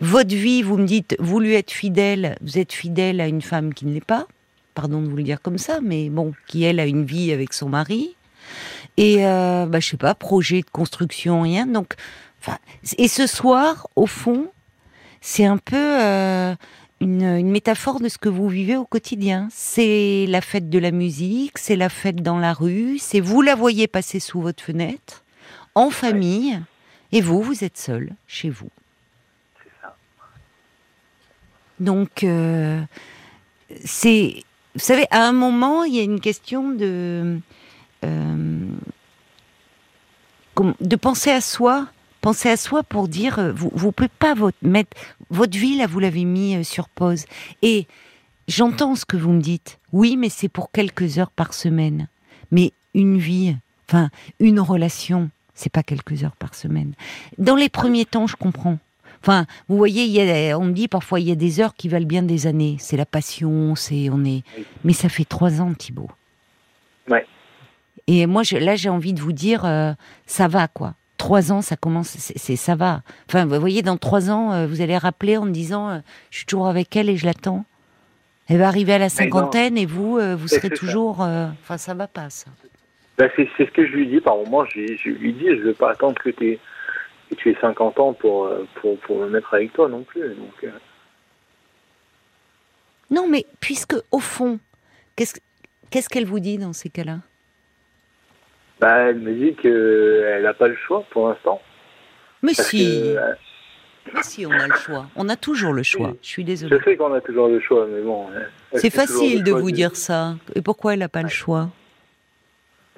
Votre 0.00 0.34
vie, 0.34 0.62
vous 0.62 0.76
me 0.76 0.86
dites, 0.86 1.16
vous 1.18 1.40
lui 1.40 1.54
êtes 1.54 1.70
fidèle, 1.70 2.36
vous 2.40 2.58
êtes 2.58 2.72
fidèle 2.72 3.20
à 3.20 3.26
une 3.26 3.42
femme 3.42 3.74
qui 3.74 3.86
ne 3.86 3.94
l'est 3.94 4.04
pas, 4.04 4.28
pardon 4.74 5.00
de 5.00 5.08
vous 5.08 5.16
le 5.16 5.24
dire 5.24 5.42
comme 5.42 5.58
ça, 5.58 5.80
mais 5.82 6.10
bon, 6.10 6.32
qui 6.46 6.62
elle 6.62 6.78
a 6.78 6.86
une 6.86 7.04
vie 7.04 7.32
avec 7.32 7.52
son 7.52 7.68
mari. 7.68 8.14
Et, 8.96 9.26
euh, 9.26 9.66
bah, 9.66 9.80
je 9.80 9.88
sais 9.88 9.96
pas, 9.96 10.14
projet 10.14 10.60
de 10.60 10.70
construction, 10.70 11.42
rien. 11.42 11.66
Donc, 11.66 11.94
et 12.98 13.08
ce 13.08 13.26
soir, 13.26 13.88
au 13.96 14.06
fond, 14.06 14.48
c'est 15.26 15.46
un 15.46 15.56
peu 15.56 15.74
euh, 15.74 16.54
une, 17.00 17.50
métaphore 17.50 17.98
de 17.98 18.10
ce 18.10 18.18
que 18.18 18.28
vous 18.28 18.46
vivez 18.46 18.76
au 18.76 18.84
quotidien. 18.84 19.48
C'est 19.50 20.26
la 20.28 20.42
fête 20.42 20.68
de 20.68 20.78
la 20.78 20.90
musique, 20.90 21.56
c'est 21.56 21.76
la 21.76 21.88
fête 21.88 22.16
dans 22.16 22.38
la 22.38 22.52
rue, 22.52 22.98
c'est 22.98 23.20
vous 23.20 23.40
la 23.40 23.54
voyez 23.54 23.88
passer 23.88 24.20
sous 24.20 24.42
votre 24.42 24.62
fenêtre, 24.62 25.24
en 25.74 25.88
famille, 25.88 26.60
et 27.10 27.22
vous, 27.22 27.40
vous 27.40 27.64
êtes 27.64 27.78
seul 27.78 28.10
chez 28.26 28.50
vous. 28.50 28.68
C'est 29.62 29.70
ça. 29.80 29.96
Donc, 31.80 32.22
euh, 32.22 32.82
c'est, 33.82 34.44
vous 34.74 34.80
savez, 34.80 35.06
à 35.10 35.26
un 35.26 35.32
moment, 35.32 35.84
il 35.84 35.94
y 35.94 36.00
a 36.00 36.02
une 36.02 36.20
question 36.20 36.68
de, 36.70 37.38
euh, 38.04 38.66
de 40.82 40.96
penser 40.96 41.30
à 41.30 41.40
soi, 41.40 41.86
penser 42.24 42.48
à 42.48 42.56
soi 42.56 42.82
pour 42.82 43.06
dire, 43.06 43.38
euh, 43.38 43.52
vous, 43.52 43.70
vous 43.74 43.92
pouvez 43.92 44.08
pas 44.08 44.32
votre, 44.32 44.56
mettre 44.62 44.96
votre 45.28 45.58
vie 45.58 45.76
là, 45.76 45.86
vous 45.86 46.00
l'avez 46.00 46.24
mis 46.24 46.56
euh, 46.56 46.62
sur 46.62 46.88
pause. 46.88 47.26
Et 47.60 47.86
j'entends 48.48 48.94
ce 48.94 49.04
que 49.04 49.18
vous 49.18 49.30
me 49.30 49.42
dites. 49.42 49.78
Oui, 49.92 50.16
mais 50.16 50.30
c'est 50.30 50.48
pour 50.48 50.70
quelques 50.70 51.18
heures 51.18 51.30
par 51.30 51.52
semaine. 51.52 52.08
Mais 52.50 52.72
une 52.94 53.18
vie, 53.18 53.54
enfin 53.86 54.08
une 54.40 54.58
relation, 54.58 55.28
c'est 55.54 55.70
pas 55.70 55.82
quelques 55.82 56.24
heures 56.24 56.36
par 56.36 56.54
semaine. 56.54 56.94
Dans 57.36 57.56
les 57.56 57.68
premiers 57.68 58.06
temps, 58.06 58.26
je 58.26 58.36
comprends. 58.36 58.78
Enfin, 59.20 59.44
vous 59.68 59.76
voyez, 59.76 60.04
il 60.04 60.10
y 60.12 60.50
a, 60.50 60.58
on 60.58 60.64
me 60.64 60.72
dit 60.72 60.88
parfois 60.88 61.20
il 61.20 61.28
y 61.28 61.32
a 61.32 61.34
des 61.34 61.60
heures 61.60 61.74
qui 61.74 61.90
valent 61.90 62.06
bien 62.06 62.22
des 62.22 62.46
années. 62.46 62.76
C'est 62.78 62.96
la 62.96 63.06
passion, 63.06 63.74
c'est 63.74 64.08
on 64.08 64.24
est. 64.24 64.44
Mais 64.82 64.94
ça 64.94 65.10
fait 65.10 65.26
trois 65.26 65.60
ans, 65.60 65.74
Thibault. 65.74 66.10
Ouais. 67.06 67.26
Et 68.06 68.24
moi, 68.24 68.44
je, 68.44 68.56
là, 68.56 68.76
j'ai 68.76 68.88
envie 68.88 69.12
de 69.12 69.20
vous 69.20 69.32
dire, 69.32 69.66
euh, 69.66 69.92
ça 70.24 70.48
va 70.48 70.68
quoi. 70.68 70.94
Trois 71.16 71.52
ans, 71.52 71.62
ça 71.62 71.76
commence, 71.76 72.08
c'est 72.08 72.56
ça 72.56 72.74
va. 72.74 73.02
Enfin, 73.28 73.46
vous 73.46 73.60
voyez, 73.60 73.82
dans 73.82 73.96
trois 73.96 74.30
ans, 74.30 74.52
euh, 74.52 74.66
vous 74.66 74.80
allez 74.80 74.98
rappeler 74.98 75.36
en 75.36 75.44
me 75.44 75.52
disant, 75.52 75.90
euh, 75.90 75.98
je 76.30 76.38
suis 76.38 76.46
toujours 76.46 76.66
avec 76.66 76.94
elle 76.96 77.08
et 77.08 77.16
je 77.16 77.24
l'attends. 77.24 77.64
Elle 78.48 78.58
va 78.58 78.68
arriver 78.68 78.92
à 78.92 78.98
la 78.98 79.08
cinquantaine 79.08 79.78
et 79.78 79.86
vous, 79.86 80.18
vous 80.36 80.48
serez 80.48 80.68
toujours. 80.68 81.20
Enfin, 81.20 81.78
ça 81.78 81.94
va 81.94 82.06
pas 82.06 82.28
ça. 82.28 82.50
Ben, 83.16 83.30
c'est 83.36 83.48
ce 83.56 83.70
que 83.70 83.86
je 83.86 83.92
lui 83.92 84.06
dis 84.06 84.20
par 84.20 84.36
moment. 84.36 84.66
Je, 84.66 84.96
je 85.02 85.08
lui 85.08 85.32
dis, 85.32 85.46
je 85.46 85.54
ne 85.54 85.62
veux 85.62 85.72
pas 85.72 85.92
attendre 85.92 86.20
que 86.20 86.28
tu 86.28 86.58
que 87.30 87.34
tu 87.34 87.50
aies 87.50 87.56
50 87.60 87.98
ans 88.00 88.12
pour, 88.12 88.46
euh, 88.46 88.66
pour, 88.76 88.98
pour, 89.00 89.18
me 89.18 89.28
mettre 89.28 89.54
avec 89.54 89.72
toi 89.72 89.88
non 89.88 90.02
plus. 90.02 90.34
Donc, 90.34 90.64
euh. 90.64 90.70
Non, 93.10 93.28
mais 93.28 93.46
puisque, 93.60 93.96
au 94.10 94.18
fond, 94.18 94.58
qu'est-ce 95.16 95.40
qu'est-ce 95.90 96.08
qu'elle 96.08 96.26
vous 96.26 96.40
dit 96.40 96.58
dans 96.58 96.72
ces 96.72 96.90
cas-là? 96.90 97.18
Bah, 98.84 98.98
Elle 99.08 99.20
me 99.20 99.32
dit 99.32 99.54
qu'elle 99.54 100.42
n'a 100.42 100.52
pas 100.52 100.68
le 100.68 100.76
choix 100.76 101.04
pour 101.10 101.28
l'instant. 101.28 101.62
Mais 102.42 102.52
si 102.52 103.16
euh, 103.16 103.32
Mais 104.12 104.22
si, 104.22 104.44
on 104.44 104.50
a 104.50 104.66
le 104.66 104.74
choix. 104.74 105.06
On 105.16 105.30
a 105.30 105.36
toujours 105.36 105.72
le 105.72 105.82
choix. 105.82 106.12
Je 106.20 106.28
suis 106.28 106.44
désolée. 106.44 106.76
Je 106.78 106.84
sais 106.84 106.94
qu'on 106.98 107.14
a 107.14 107.22
toujours 107.22 107.48
le 107.48 107.60
choix, 107.60 107.86
mais 107.90 108.02
bon. 108.02 108.26
C'est 108.74 108.90
facile 108.90 109.42
de 109.42 109.52
vous 109.52 109.70
dire 109.70 109.96
ça. 109.96 110.34
Et 110.54 110.60
pourquoi 110.60 110.92
elle 110.92 110.98
n'a 110.98 111.08
pas 111.08 111.22
le 111.22 111.30
choix? 111.30 111.70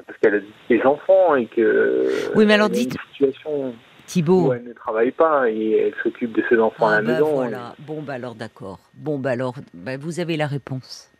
Parce 0.05 0.19
qu'elle 0.19 0.35
a 0.35 0.41
des 0.69 0.83
enfants 0.83 1.37
et 1.37 1.47
que. 1.47 2.33
Oui, 2.35 2.47
mais 2.47 2.55
alors 2.55 2.69
dites. 2.69 2.97
Situation... 3.13 3.75
Thibault. 4.07 4.53
elle 4.53 4.63
ne 4.63 4.73
travaille 4.73 5.11
pas 5.11 5.51
et 5.51 5.73
elle 5.73 5.95
s'occupe 6.01 6.33
de 6.33 6.41
ses 6.49 6.59
enfants 6.59 6.87
à 6.87 6.93
la 6.93 6.97
ah, 6.99 7.03
bah, 7.03 7.13
maison. 7.13 7.35
Voilà. 7.35 7.75
Bon, 7.81 8.03
bah 8.03 8.13
alors 8.13 8.37
d'accord. 8.37 8.79
Bon, 8.95 9.19
bah 9.19 9.31
alors, 9.31 9.57
bah, 9.75 9.97
vous 9.97 10.21
avez 10.21 10.37
la 10.37 10.47
réponse. 10.47 11.11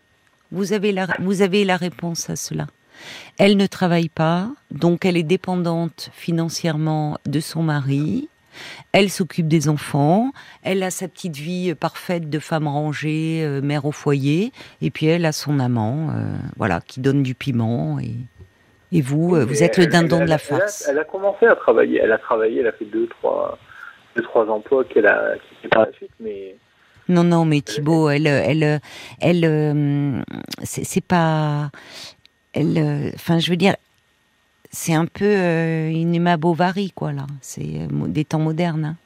Vous 0.53 0.73
avez 0.73 0.93
la, 0.93 1.09
vous 1.19 1.43
avez 1.43 1.65
la 1.65 1.77
réponse 1.77 2.31
à 2.31 2.37
cela. 2.37 2.69
Elle 3.39 3.57
ne 3.57 3.67
travaille 3.67 4.09
pas, 4.09 4.49
donc 4.71 5.05
elle 5.05 5.17
est 5.17 5.23
dépendante 5.23 6.11
financièrement 6.13 7.19
de 7.27 7.41
son 7.41 7.63
mari. 7.63 8.29
Elle 8.93 9.11
s'occupe 9.11 9.49
des 9.49 9.69
enfants, 9.69 10.33
elle 10.63 10.83
a 10.83 10.91
sa 10.91 11.09
petite 11.09 11.37
vie 11.37 11.75
parfaite 11.75 12.31
de 12.31 12.39
femme 12.39 12.67
rangée, 12.67 13.43
euh, 13.45 13.61
mère 13.61 13.85
au 13.85 13.93
foyer, 13.93 14.51
et 14.81 14.91
puis 14.91 15.07
elle 15.07 15.27
a 15.27 15.33
son 15.33 15.61
amant, 15.61 16.09
euh, 16.09 16.35
voilà, 16.57 16.81
qui 16.81 17.01
donne 17.01 17.23
du 17.23 17.35
piment 17.35 17.99
et, 18.01 18.15
et 18.93 19.01
vous, 19.01 19.35
euh, 19.35 19.45
vous 19.45 19.63
êtes 19.63 19.79
le 19.79 19.87
dindon 19.87 20.21
de 20.21 20.29
la 20.29 20.39
farce. 20.39 20.87
Elle 20.89 20.99
a, 20.99 21.05
commencé 21.05 21.47
à 21.47 21.57
travailler. 21.57 22.01
Elle 22.03 22.13
a 22.13 22.19
travaillé, 22.19 22.61
elle 22.61 22.69
a 22.69 22.73
fait 22.73 22.85
deux, 22.85 23.07
trois, 23.09 23.59
deux, 24.15 24.23
trois 24.23 24.49
emplois 24.49 24.85
qu'elle 24.85 25.07
a 25.07 25.35
quittés 25.37 25.69
par 25.69 25.87
la 25.87 25.93
suite, 25.93 26.13
mais. 26.21 26.57
Non, 27.09 27.23
non, 27.23 27.45
mais 27.45 27.61
Thibault, 27.61 28.11
elle, 28.11 28.27
elle, 28.27 28.81
elle, 29.21 29.45
euh, 29.45 30.23
c'est 30.65 31.05
pas, 31.05 31.71
elle, 32.57 33.13
enfin, 33.15 33.39
je 33.39 33.51
veux 33.51 33.57
dire, 33.57 33.77
c'est 34.71 34.95
un 34.95 35.07
peu 35.07 35.25
euh, 35.25 35.89
une 35.91 36.15
Emma 36.15 36.37
Bovary, 36.37 36.91
quoi, 36.95 37.13
là. 37.13 37.27
C'est 37.41 37.87
des 37.91 38.25
temps 38.25 38.41
modernes. 38.41 38.85
Hein. 38.85 38.97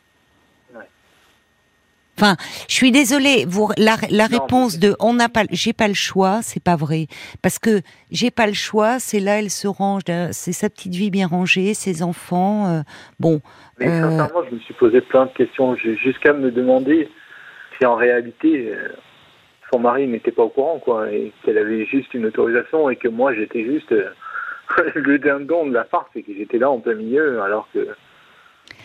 Enfin, 2.20 2.36
je 2.68 2.74
suis 2.74 2.92
désolée. 2.92 3.46
Vous, 3.48 3.70
la, 3.78 3.96
réponse 4.26 4.78
de 4.78 4.94
on 5.00 5.14
n'a 5.14 5.30
pas, 5.30 5.44
j'ai 5.50 5.72
pas 5.72 5.88
le 5.88 5.94
choix, 5.94 6.40
c'est 6.42 6.62
pas 6.62 6.76
vrai, 6.76 7.06
parce 7.40 7.58
que 7.58 7.80
j'ai 8.10 8.30
pas 8.30 8.46
le 8.46 8.52
choix. 8.52 8.98
C'est 8.98 9.20
là, 9.20 9.38
elle 9.38 9.48
se 9.48 9.66
range. 9.66 10.02
C'est 10.32 10.52
sa 10.52 10.68
petite 10.68 10.94
vie 10.94 11.10
bien 11.10 11.26
rangée, 11.26 11.72
ses 11.72 12.02
enfants. 12.02 12.66
Euh, 12.68 12.80
bon. 13.18 13.40
Mais 13.78 13.88
euh, 13.88 14.02
sincèrement, 14.02 14.42
je 14.50 14.54
me 14.54 14.60
suis 14.60 14.74
posé 14.74 15.00
plein 15.00 15.26
de 15.26 15.30
questions 15.30 15.74
jusqu'à 15.76 16.34
me 16.34 16.50
demander 16.50 17.08
si 17.78 17.86
en 17.86 17.94
réalité 17.94 18.70
euh, 18.70 18.88
son 19.72 19.78
mari 19.78 20.06
n'était 20.06 20.32
pas 20.32 20.42
au 20.42 20.48
courant, 20.48 20.78
quoi, 20.78 21.10
et 21.12 21.32
qu'elle 21.44 21.58
avait 21.58 21.84
juste 21.86 22.12
une 22.14 22.26
autorisation 22.26 22.90
et 22.90 22.96
que 22.96 23.08
moi 23.08 23.34
j'étais 23.34 23.64
juste 23.64 23.94
le 24.94 25.18
dindon 25.18 25.66
de 25.66 25.74
la 25.74 25.84
farce 25.84 26.10
et 26.14 26.22
que 26.22 26.32
j'étais 26.34 26.58
là 26.58 26.70
en 26.70 26.80
plein 26.80 26.94
milieu, 26.94 27.40
alors 27.42 27.68
que 27.72 27.88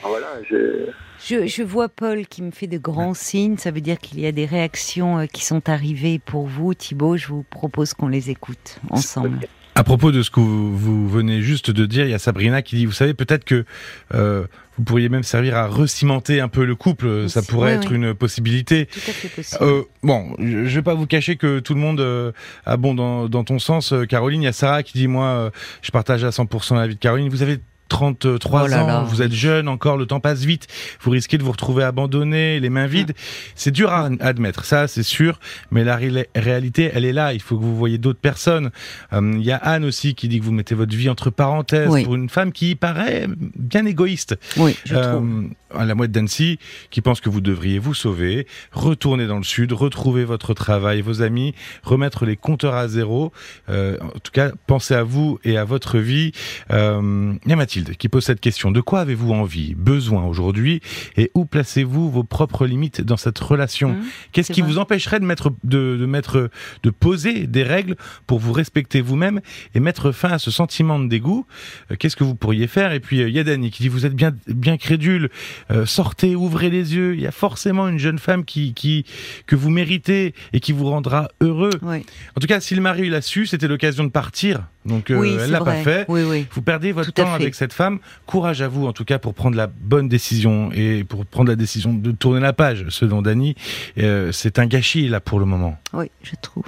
ah, 0.03 0.07
voilà, 0.07 0.27
je... 0.49 0.89
Je, 1.19 1.63
vois 1.63 1.89
Paul 1.89 2.25
qui 2.27 2.41
me 2.41 2.51
fait 2.51 2.67
de 2.67 2.77
grands 2.77 3.13
signes. 3.13 3.57
Ça 3.57 3.71
veut 3.71 3.81
dire 3.81 3.97
qu'il 3.97 4.19
y 4.19 4.27
a 4.27 4.31
des 4.31 4.45
réactions 4.45 5.19
euh, 5.19 5.25
qui 5.25 5.43
sont 5.43 5.69
arrivées 5.69 6.19
pour 6.19 6.45
vous, 6.45 6.73
Thibault. 6.73 7.17
Je 7.17 7.27
vous 7.27 7.43
propose 7.43 7.93
qu'on 7.93 8.07
les 8.07 8.29
écoute 8.29 8.79
ensemble. 8.89 9.39
À 9.75 9.83
propos 9.83 10.11
de 10.11 10.23
ce 10.23 10.29
que 10.31 10.39
vous, 10.39 11.07
venez 11.09 11.41
juste 11.41 11.69
de 11.69 11.85
dire, 11.85 12.05
il 12.05 12.11
y 12.11 12.13
a 12.13 12.19
Sabrina 12.19 12.61
qui 12.61 12.77
dit, 12.77 12.85
vous 12.85 12.93
savez, 12.93 13.13
peut-être 13.13 13.43
que 13.43 13.65
euh, 14.13 14.45
vous 14.77 14.83
pourriez 14.83 15.09
même 15.09 15.23
servir 15.23 15.57
à 15.57 15.67
recimenter 15.67 16.39
un 16.39 16.47
peu 16.47 16.63
le 16.63 16.75
couple. 16.75 17.29
Ça 17.29 17.41
pourrait 17.41 17.73
être 17.73 17.91
une 17.91 18.13
possibilité. 18.13 18.85
Tout 18.85 18.99
à 18.99 19.11
fait 19.11 19.27
possible. 19.27 19.63
Euh, 19.63 19.83
bon, 20.01 20.33
je 20.39 20.43
ne 20.43 20.67
vais 20.67 20.81
pas 20.81 20.93
vous 20.93 21.07
cacher 21.07 21.35
que 21.35 21.59
tout 21.59 21.73
le 21.73 21.81
monde 21.81 22.33
a 22.65 22.77
bon 22.77 22.93
dans, 22.93 23.27
dans 23.27 23.43
ton 23.43 23.59
sens, 23.59 23.93
Caroline. 24.07 24.41
Il 24.41 24.45
y 24.45 24.49
a 24.49 24.53
Sarah 24.53 24.81
qui 24.81 24.97
dit, 24.97 25.07
moi, 25.07 25.51
je 25.81 25.91
partage 25.91 26.23
à 26.23 26.29
100% 26.29 26.75
la 26.75 26.87
vie 26.87 26.95
de 26.95 26.99
Caroline. 26.99 27.29
Vous 27.29 27.41
avez 27.41 27.59
33 27.87 28.73
ans, 28.75 29.03
vous 29.03 29.21
êtes 29.21 29.33
jeune 29.33 29.67
encore, 29.67 29.97
le 29.97 30.05
temps 30.05 30.19
passe 30.19 30.43
vite, 30.43 30.67
vous 31.01 31.11
risquez 31.11 31.37
de 31.37 31.43
vous 31.43 31.51
retrouver 31.51 31.83
abandonné, 31.83 32.59
les 32.59 32.69
mains 32.69 32.87
vides. 32.87 33.13
C'est 33.55 33.71
dur 33.71 33.91
à 33.91 34.09
admettre, 34.19 34.65
ça 34.65 34.87
c'est 34.87 35.03
sûr, 35.03 35.39
mais 35.71 35.83
la 35.83 35.97
réalité, 36.35 36.91
elle 36.93 37.05
est 37.05 37.13
là, 37.13 37.33
il 37.33 37.41
faut 37.41 37.57
que 37.57 37.63
vous 37.63 37.75
voyez 37.75 37.97
d'autres 37.97 38.19
personnes. 38.19 38.71
Euh, 39.13 39.33
il 39.35 39.43
y 39.43 39.51
a 39.51 39.57
Anne 39.57 39.85
aussi 39.85 40.15
qui 40.15 40.27
dit 40.27 40.39
que 40.39 40.45
vous 40.45 40.51
mettez 40.51 40.75
votre 40.75 40.95
vie 40.95 41.09
entre 41.09 41.29
parenthèses 41.29 42.03
pour 42.03 42.15
une 42.15 42.29
femme 42.29 42.51
qui 42.51 42.75
paraît 42.75 43.27
bien 43.55 43.85
égoïste. 43.85 44.35
Oui, 44.57 44.75
je 44.85 44.95
euh, 44.95 45.13
trouve. 45.13 45.49
La 45.83 45.95
mouette 45.95 46.11
d'Annecy 46.11 46.59
qui 46.89 47.01
pense 47.01 47.19
que 47.19 47.29
vous 47.29 47.41
devriez 47.41 47.79
vous 47.79 47.93
sauver, 47.93 48.47
retourner 48.71 49.27
dans 49.27 49.37
le 49.37 49.43
sud, 49.43 49.73
retrouver 49.73 50.23
votre 50.23 50.53
travail, 50.53 51.01
vos 51.01 51.21
amis, 51.21 51.53
remettre 51.83 52.25
les 52.25 52.37
compteurs 52.37 52.75
à 52.75 52.87
zéro. 52.87 53.31
Euh, 53.69 53.97
en 54.01 54.19
tout 54.19 54.31
cas, 54.31 54.51
pensez 54.67 54.93
à 54.93 55.03
vous 55.03 55.39
et 55.43 55.57
à 55.57 55.65
votre 55.65 55.97
vie. 55.97 56.31
Euh, 56.71 57.33
y 57.45 57.51
a 57.51 57.55
Mathilde 57.75 57.97
qui 57.97 58.09
pose 58.09 58.23
cette 58.23 58.39
question. 58.39 58.71
De 58.71 58.81
quoi 58.81 59.01
avez-vous 59.01 59.31
envie, 59.31 59.75
besoin 59.75 60.25
aujourd'hui 60.25 60.81
et 61.17 61.31
où 61.33 61.45
placez-vous 61.45 62.09
vos 62.09 62.23
propres 62.23 62.65
limites 62.65 63.01
dans 63.01 63.17
cette 63.17 63.37
relation 63.39 63.93
mmh, 63.93 64.03
Qu'est-ce 64.31 64.51
qui 64.51 64.61
vous 64.61 64.77
empêcherait 64.77 65.19
de 65.19 65.25
mettre, 65.25 65.53
de, 65.63 66.05
mettre, 66.05 66.49
de 66.83 66.89
poser 66.89 67.47
des 67.47 67.63
règles 67.63 67.95
pour 68.27 68.39
vous 68.39 68.53
respecter 68.53 69.01
vous-même 69.01 69.41
et 69.73 69.79
mettre 69.79 70.11
fin 70.11 70.29
à 70.29 70.39
ce 70.39 70.51
sentiment 70.51 70.99
de 70.99 71.07
dégoût? 71.07 71.45
Euh, 71.91 71.95
Qu'est-ce 71.97 72.15
que 72.15 72.23
vous 72.23 72.35
pourriez 72.35 72.67
faire? 72.67 72.93
Et 72.93 72.99
puis, 72.99 73.19
il 73.19 73.29
y 73.29 73.39
a 73.39 73.43
Dani 73.43 73.71
qui 73.71 73.83
dit, 73.83 73.89
vous 73.89 74.05
êtes 74.05 74.15
bien, 74.15 74.33
bien 74.47 74.77
crédule, 74.77 75.29
euh, 75.71 75.85
sortez, 75.85 76.35
ouvrez 76.35 76.69
les 76.69 76.95
yeux. 76.95 77.15
Il 77.15 77.21
y 77.21 77.27
a 77.27 77.31
forcément 77.31 77.87
une 77.87 77.99
jeune 77.99 78.19
femme 78.19 78.45
qui, 78.45 78.73
qui, 78.73 79.05
que 79.47 79.55
vous 79.55 79.69
méritez 79.69 80.33
et 80.53 80.59
qui 80.59 80.71
vous 80.71 80.85
rendra 80.85 81.29
heureux. 81.41 81.79
En 81.83 82.39
tout 82.39 82.47
cas, 82.47 82.59
si 82.59 82.75
le 82.75 82.81
mari 82.81 83.09
l'a 83.09 83.21
su, 83.21 83.45
c'était 83.45 83.67
l'occasion 83.67 84.03
de 84.03 84.09
partir. 84.09 84.67
Donc, 84.85 85.09
euh, 85.09 85.39
elle 85.43 85.51
l'a 85.51 85.61
pas 85.61 85.75
fait. 85.75 86.05
Vous 86.07 86.61
perdez 86.61 86.91
votre 86.91 87.11
temps 87.11 87.33
avec 87.33 87.55
cette 87.55 87.65
cette 87.65 87.73
femme. 87.73 87.97
Courage 88.27 88.61
à 88.61 88.67
vous, 88.67 88.85
en 88.85 88.93
tout 88.93 89.05
cas, 89.05 89.17
pour 89.17 89.33
prendre 89.33 89.57
la 89.57 89.65
bonne 89.65 90.07
décision 90.07 90.69
et 90.71 91.03
pour 91.03 91.25
prendre 91.25 91.49
la 91.49 91.55
décision 91.55 91.93
de 91.93 92.11
tourner 92.11 92.39
la 92.39 92.53
page, 92.53 92.85
selon 92.89 93.23
Dany. 93.23 93.55
Euh, 93.97 94.31
c'est 94.31 94.59
un 94.59 94.67
gâchis, 94.67 95.07
là, 95.07 95.19
pour 95.19 95.39
le 95.39 95.45
moment. 95.45 95.79
Oui, 95.93 96.11
je 96.21 96.33
trouve. 96.39 96.65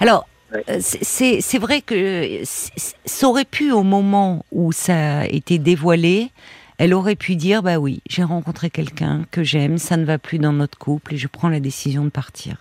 Alors, 0.00 0.26
euh, 0.54 0.78
c'est 0.80 1.58
vrai 1.58 1.82
que 1.82 2.40
ça 2.44 3.28
aurait 3.28 3.44
pu, 3.44 3.70
au 3.70 3.82
moment 3.82 4.46
où 4.50 4.72
ça 4.72 5.20
a 5.20 5.26
été 5.26 5.58
dévoilé, 5.58 6.30
elle 6.78 6.94
aurait 6.94 7.16
pu 7.16 7.36
dire 7.36 7.62
bah 7.62 7.78
oui, 7.78 8.00
j'ai 8.08 8.24
rencontré 8.24 8.70
quelqu'un 8.70 9.24
que 9.30 9.42
j'aime, 9.42 9.78
ça 9.78 9.96
ne 9.96 10.04
va 10.04 10.18
plus 10.18 10.38
dans 10.38 10.52
notre 10.52 10.78
couple 10.78 11.14
et 11.14 11.16
je 11.16 11.28
prends 11.28 11.48
la 11.48 11.60
décision 11.60 12.04
de 12.04 12.10
partir. 12.10 12.56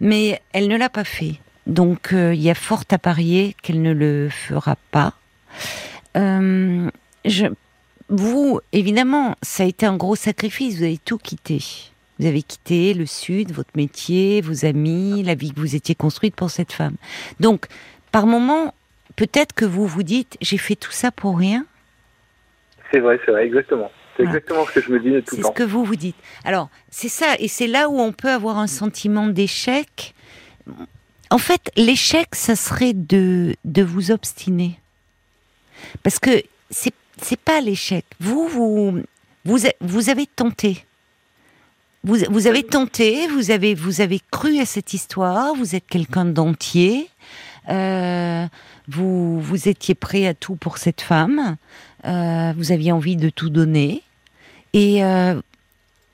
Mais 0.00 0.40
elle 0.52 0.68
ne 0.68 0.76
l'a 0.76 0.88
pas 0.88 1.04
fait. 1.04 1.36
Donc 1.66 2.12
euh, 2.12 2.34
il 2.34 2.42
y 2.42 2.50
a 2.50 2.54
fort 2.54 2.84
à 2.90 2.98
parier 2.98 3.56
qu'elle 3.62 3.82
ne 3.82 3.92
le 3.92 4.28
fera 4.28 4.76
pas. 4.90 5.14
Euh, 6.16 6.90
je, 7.24 7.46
vous, 8.08 8.60
évidemment, 8.72 9.36
ça 9.42 9.62
a 9.62 9.66
été 9.66 9.86
un 9.86 9.96
gros 9.96 10.16
sacrifice. 10.16 10.76
Vous 10.78 10.84
avez 10.84 10.98
tout 10.98 11.18
quitté. 11.18 11.60
Vous 12.18 12.26
avez 12.26 12.42
quitté 12.42 12.94
le 12.94 13.06
sud, 13.06 13.52
votre 13.52 13.72
métier, 13.76 14.40
vos 14.40 14.64
amis, 14.64 15.22
la 15.22 15.34
vie 15.34 15.52
que 15.52 15.60
vous 15.60 15.74
étiez 15.74 15.94
construite 15.94 16.36
pour 16.36 16.50
cette 16.50 16.72
femme. 16.72 16.94
Donc, 17.40 17.66
par 18.12 18.26
moment, 18.26 18.74
peut-être 19.16 19.52
que 19.52 19.64
vous 19.64 19.86
vous 19.86 20.04
dites, 20.04 20.36
j'ai 20.40 20.58
fait 20.58 20.76
tout 20.76 20.92
ça 20.92 21.10
pour 21.10 21.38
rien. 21.38 21.66
C'est 22.92 23.00
vrai, 23.00 23.18
c'est 23.24 23.32
vrai, 23.32 23.46
exactement. 23.46 23.90
C'est 24.16 24.22
exactement 24.22 24.64
ce 24.66 24.78
que 24.78 24.80
je 24.80 24.92
me 24.92 25.00
dis 25.00 25.08
tout 25.08 25.14
le 25.14 25.22
temps. 25.22 25.30
C'est 25.36 25.42
ce 25.42 25.50
que 25.50 25.64
vous 25.64 25.84
vous 25.84 25.96
dites. 25.96 26.16
Alors, 26.44 26.68
c'est 26.90 27.08
ça, 27.08 27.34
et 27.40 27.48
c'est 27.48 27.66
là 27.66 27.88
où 27.88 27.98
on 27.98 28.12
peut 28.12 28.30
avoir 28.30 28.58
un 28.58 28.68
sentiment 28.68 29.26
d'échec. 29.26 30.14
En 31.30 31.38
fait, 31.38 31.70
l'échec, 31.76 32.34
ça 32.34 32.56
serait 32.56 32.92
de, 32.92 33.56
de 33.64 33.82
vous 33.82 34.10
obstiner. 34.10 34.78
Parce 36.02 36.18
que 36.18 36.42
c'est 36.70 36.94
c'est 37.22 37.38
pas 37.38 37.60
l'échec. 37.60 38.04
Vous, 38.20 38.48
vous, 38.48 39.02
vous, 39.44 39.58
vous 39.80 40.10
avez 40.10 40.26
tenté. 40.26 40.84
Vous, 42.02 42.18
vous 42.28 42.46
avez 42.46 42.62
tenté, 42.62 43.26
vous 43.28 43.50
avez, 43.50 43.74
vous 43.74 44.00
avez 44.02 44.20
cru 44.30 44.58
à 44.60 44.66
cette 44.66 44.92
histoire, 44.92 45.54
vous 45.54 45.74
êtes 45.74 45.86
quelqu'un 45.86 46.26
d'entier, 46.26 47.08
euh, 47.70 48.46
vous, 48.88 49.40
vous 49.40 49.68
étiez 49.68 49.94
prêt 49.94 50.26
à 50.26 50.34
tout 50.34 50.54
pour 50.54 50.76
cette 50.76 51.00
femme, 51.00 51.56
euh, 52.04 52.52
vous 52.58 52.72
aviez 52.72 52.92
envie 52.92 53.16
de 53.16 53.30
tout 53.30 53.48
donner, 53.48 54.02
et 54.74 54.98
il 54.98 55.02
euh, 55.02 55.40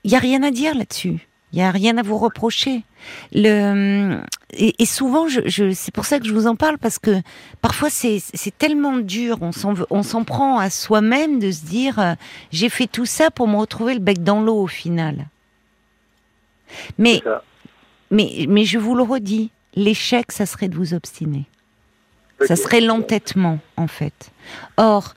n'y 0.05 0.15
a 0.15 0.21
rien 0.21 0.45
à 0.45 0.53
dire 0.53 0.77
là-dessus. 0.77 1.27
Il 1.53 1.57
n'y 1.57 1.63
a 1.63 1.71
rien 1.71 1.99
à 1.99 2.03
vous 2.03 2.17
reprocher. 2.17 2.85
Le, 3.33 4.21
et, 4.53 4.85
souvent, 4.85 5.29
je, 5.29 5.73
c'est 5.73 5.93
pour 5.93 6.05
ça 6.05 6.21
que 6.21 6.27
je 6.27 6.33
vous 6.33 6.47
en 6.47 6.55
parle, 6.55 6.79
parce 6.79 6.99
que 6.99 7.21
parfois 7.61 7.91
c'est 7.91 8.23
tellement 8.59 8.99
dur, 8.99 9.39
on 9.41 9.53
s'en, 9.53 9.75
on 9.91 10.03
s'en 10.03 10.25
prend 10.25 10.59
à 10.59 10.71
soi-même 10.71 11.39
de 11.39 11.51
se 11.51 11.65
dire, 11.65 11.99
euh, 11.99 12.15
j'ai 12.53 12.69
fait 12.69 12.87
tout 12.87 13.07
ça 13.07 13.31
pour 13.31 13.49
me 13.49 13.57
retrouver 13.57 13.95
le 13.95 14.01
bec 14.01 14.23
dans 14.23 14.43
l'eau 14.43 14.63
au 14.63 14.67
final. 14.67 15.27
Mais, 16.99 17.23
mais, 18.11 18.47
mais 18.49 18.65
je 18.65 18.79
vous 18.79 18.95
le 18.95 19.03
redis, 19.03 19.51
l'échec, 19.75 20.31
ça 20.31 20.47
serait 20.47 20.69
de 20.69 20.77
vous 20.77 20.95
obstiner. 20.95 21.47
Ça 22.47 22.57
serait 22.57 22.81
l'entêtement, 22.81 23.59
en 23.77 23.87
fait. 23.87 24.31
Or, 24.77 25.15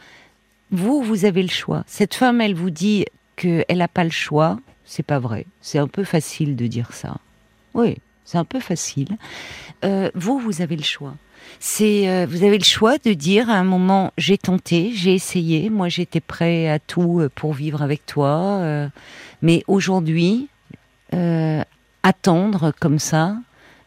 vous, 0.72 1.02
vous 1.02 1.26
avez 1.26 1.41
le 1.41 1.50
choix. 1.50 1.84
Cette 1.88 2.15
femme, 2.15 2.41
elle 2.41 2.56
vous 2.56 2.69
dit 2.69 3.06
qu'elle 3.36 3.78
n'a 3.78 3.88
pas 3.88 4.04
le 4.04 4.10
choix, 4.10 4.60
c'est 4.86 5.04
pas 5.04 5.19
vrai. 5.19 5.46
C'est 5.62 5.80
un 5.80 5.88
peu 5.88 6.04
facile 6.04 6.56
de 6.56 6.67
dire 6.67 6.93
ça. 6.93 7.17
Oui, 7.74 7.98
c'est 8.26 8.38
un 8.38 8.46
peu 8.46 8.60
facile. 8.60 9.17
Euh, 9.84 10.10
vous, 10.15 10.39
vous 10.39 10.62
avez 10.62 10.76
le 10.76 10.84
choix. 10.84 11.15
C'est, 11.60 12.10
euh, 12.10 12.26
vous 12.30 12.43
avez 12.43 12.58
le 12.58 12.63
choix 12.63 12.98
de 12.98 13.13
dire 13.13 13.50
à 13.50 13.56
un 13.56 13.63
moment, 13.63 14.13
j'ai 14.17 14.38
tenté, 14.38 14.91
j'ai 14.93 15.13
essayé, 15.13 15.69
moi 15.69 15.89
j'étais 15.89 16.22
prêt 16.22 16.69
à 16.69 16.80
tout 16.80 17.19
euh, 17.19 17.30
pour 17.34 17.54
vivre 17.54 17.82
avec 17.82 18.06
toi, 18.06 18.89
mais 19.41 19.63
aujourd'hui, 19.67 20.48
attendre 22.02 22.74
comme 22.80 22.98
ça, 23.00 23.36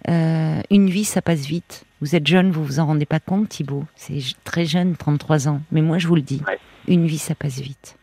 une 0.07 0.91
vie, 0.91 1.05
ça 1.05 1.23
passe 1.23 1.47
vite. 1.47 1.85
Vous 2.03 2.15
êtes 2.15 2.27
jeune, 2.27 2.51
vous 2.51 2.63
vous 2.63 2.79
en 2.79 2.87
rendez 2.87 3.07
pas 3.07 3.21
compte, 3.21 3.49
Thibault. 3.49 3.85
C'est 3.97 4.21
très 4.45 4.67
jeune, 4.67 4.97
33 4.97 5.49
ans. 5.49 5.63
Mais 5.73 5.81
moi, 5.81 5.97
je 5.99 6.07
vous 6.07 6.15
le 6.15 6.23
dis, 6.23 6.43
une 6.87 7.07
vie, 7.07 7.19
ça 7.19 7.35
passe 7.35 7.59
vite 7.59 7.97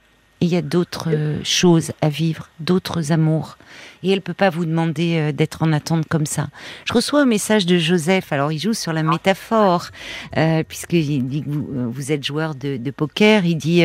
il 0.43 0.49
y 0.49 0.57
a 0.57 0.61
d'autres 0.61 1.09
euh, 1.09 1.39
choses 1.43 1.93
à 2.01 2.09
vivre, 2.09 2.49
d'autres 2.59 3.11
amours. 3.11 3.57
Et 4.03 4.11
elle 4.11 4.21
peut 4.21 4.33
pas 4.33 4.49
vous 4.49 4.65
demander 4.65 5.17
euh, 5.17 5.31
d'être 5.31 5.63
en 5.63 5.71
attente 5.71 6.05
comme 6.09 6.25
ça. 6.25 6.49
Je 6.83 6.93
reçois 6.93 7.21
un 7.21 7.25
message 7.25 7.65
de 7.65 7.77
Joseph. 7.77 8.33
Alors 8.33 8.51
il 8.51 8.59
joue 8.59 8.73
sur 8.73 8.91
la 8.91 9.03
métaphore, 9.03 9.87
euh, 10.35 10.63
puisqu'il 10.67 11.25
dit 11.27 11.43
que 11.43 11.49
vous, 11.49 12.11
êtes 12.11 12.25
joueur 12.25 12.55
de, 12.55 12.91
poker. 12.91 13.45
Il 13.45 13.55
dit 13.55 13.83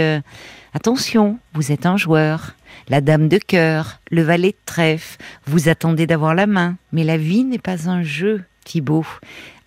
attention, 0.75 1.39
vous 1.55 1.71
êtes 1.71 1.87
un 1.87 1.97
joueur. 1.97 2.55
La 2.89 3.01
dame 3.01 3.29
de 3.29 3.39
cœur, 3.39 4.01
le 4.11 4.23
valet 4.23 4.51
de 4.51 4.57
trèfle. 4.67 5.19
Vous 5.47 5.69
attendez 5.69 6.07
d'avoir 6.07 6.35
la 6.35 6.47
main, 6.47 6.77
mais 6.93 7.05
la 7.05 7.17
vie 7.17 7.45
n'est 7.45 7.59
pas 7.59 7.89
un 7.89 8.03
jeu, 8.03 8.43
Thibault. 8.65 9.07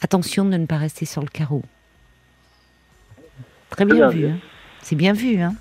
Attention 0.01 0.43
de 0.45 0.57
ne 0.57 0.65
pas 0.65 0.77
rester 0.77 1.05
sur 1.05 1.21
le 1.21 1.27
carreau. 1.27 1.63
Très 3.69 3.85
bien, 3.85 4.09
vu. 4.09 4.27
Hein. 4.27 4.37
C'est 4.81 4.95
bien 4.95 5.13
vu, 5.13 5.39
hein. 5.39 5.55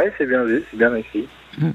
Oui, 0.00 0.10
c'est 0.18 0.26
bien 0.26 0.44
vu, 0.44 0.62
c'est 0.70 0.76
bien 0.76 0.94
écrit. 0.94 1.28
Mm. 1.58 1.70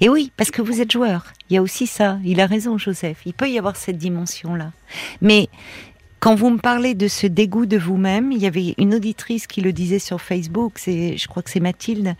Et 0.00 0.08
oui, 0.08 0.32
parce 0.36 0.50
que 0.50 0.62
vous 0.62 0.80
êtes 0.80 0.90
joueur. 0.90 1.26
Il 1.48 1.54
y 1.54 1.56
a 1.56 1.62
aussi 1.62 1.86
ça. 1.86 2.18
Il 2.24 2.40
a 2.40 2.46
raison, 2.46 2.78
Joseph. 2.78 3.18
Il 3.24 3.34
peut 3.34 3.48
y 3.48 3.58
avoir 3.58 3.76
cette 3.76 3.98
dimension-là. 3.98 4.72
Mais 5.20 5.48
quand 6.18 6.34
vous 6.34 6.50
me 6.50 6.58
parlez 6.58 6.94
de 6.94 7.08
ce 7.08 7.26
dégoût 7.26 7.66
de 7.66 7.78
vous-même, 7.78 8.32
il 8.32 8.38
y 8.38 8.46
avait 8.46 8.74
une 8.78 8.94
auditrice 8.94 9.46
qui 9.46 9.60
le 9.60 9.72
disait 9.72 9.98
sur 9.98 10.20
Facebook. 10.20 10.74
C'est, 10.76 11.16
je 11.16 11.28
crois 11.28 11.42
que 11.42 11.50
c'est 11.50 11.60
Mathilde. 11.60 12.14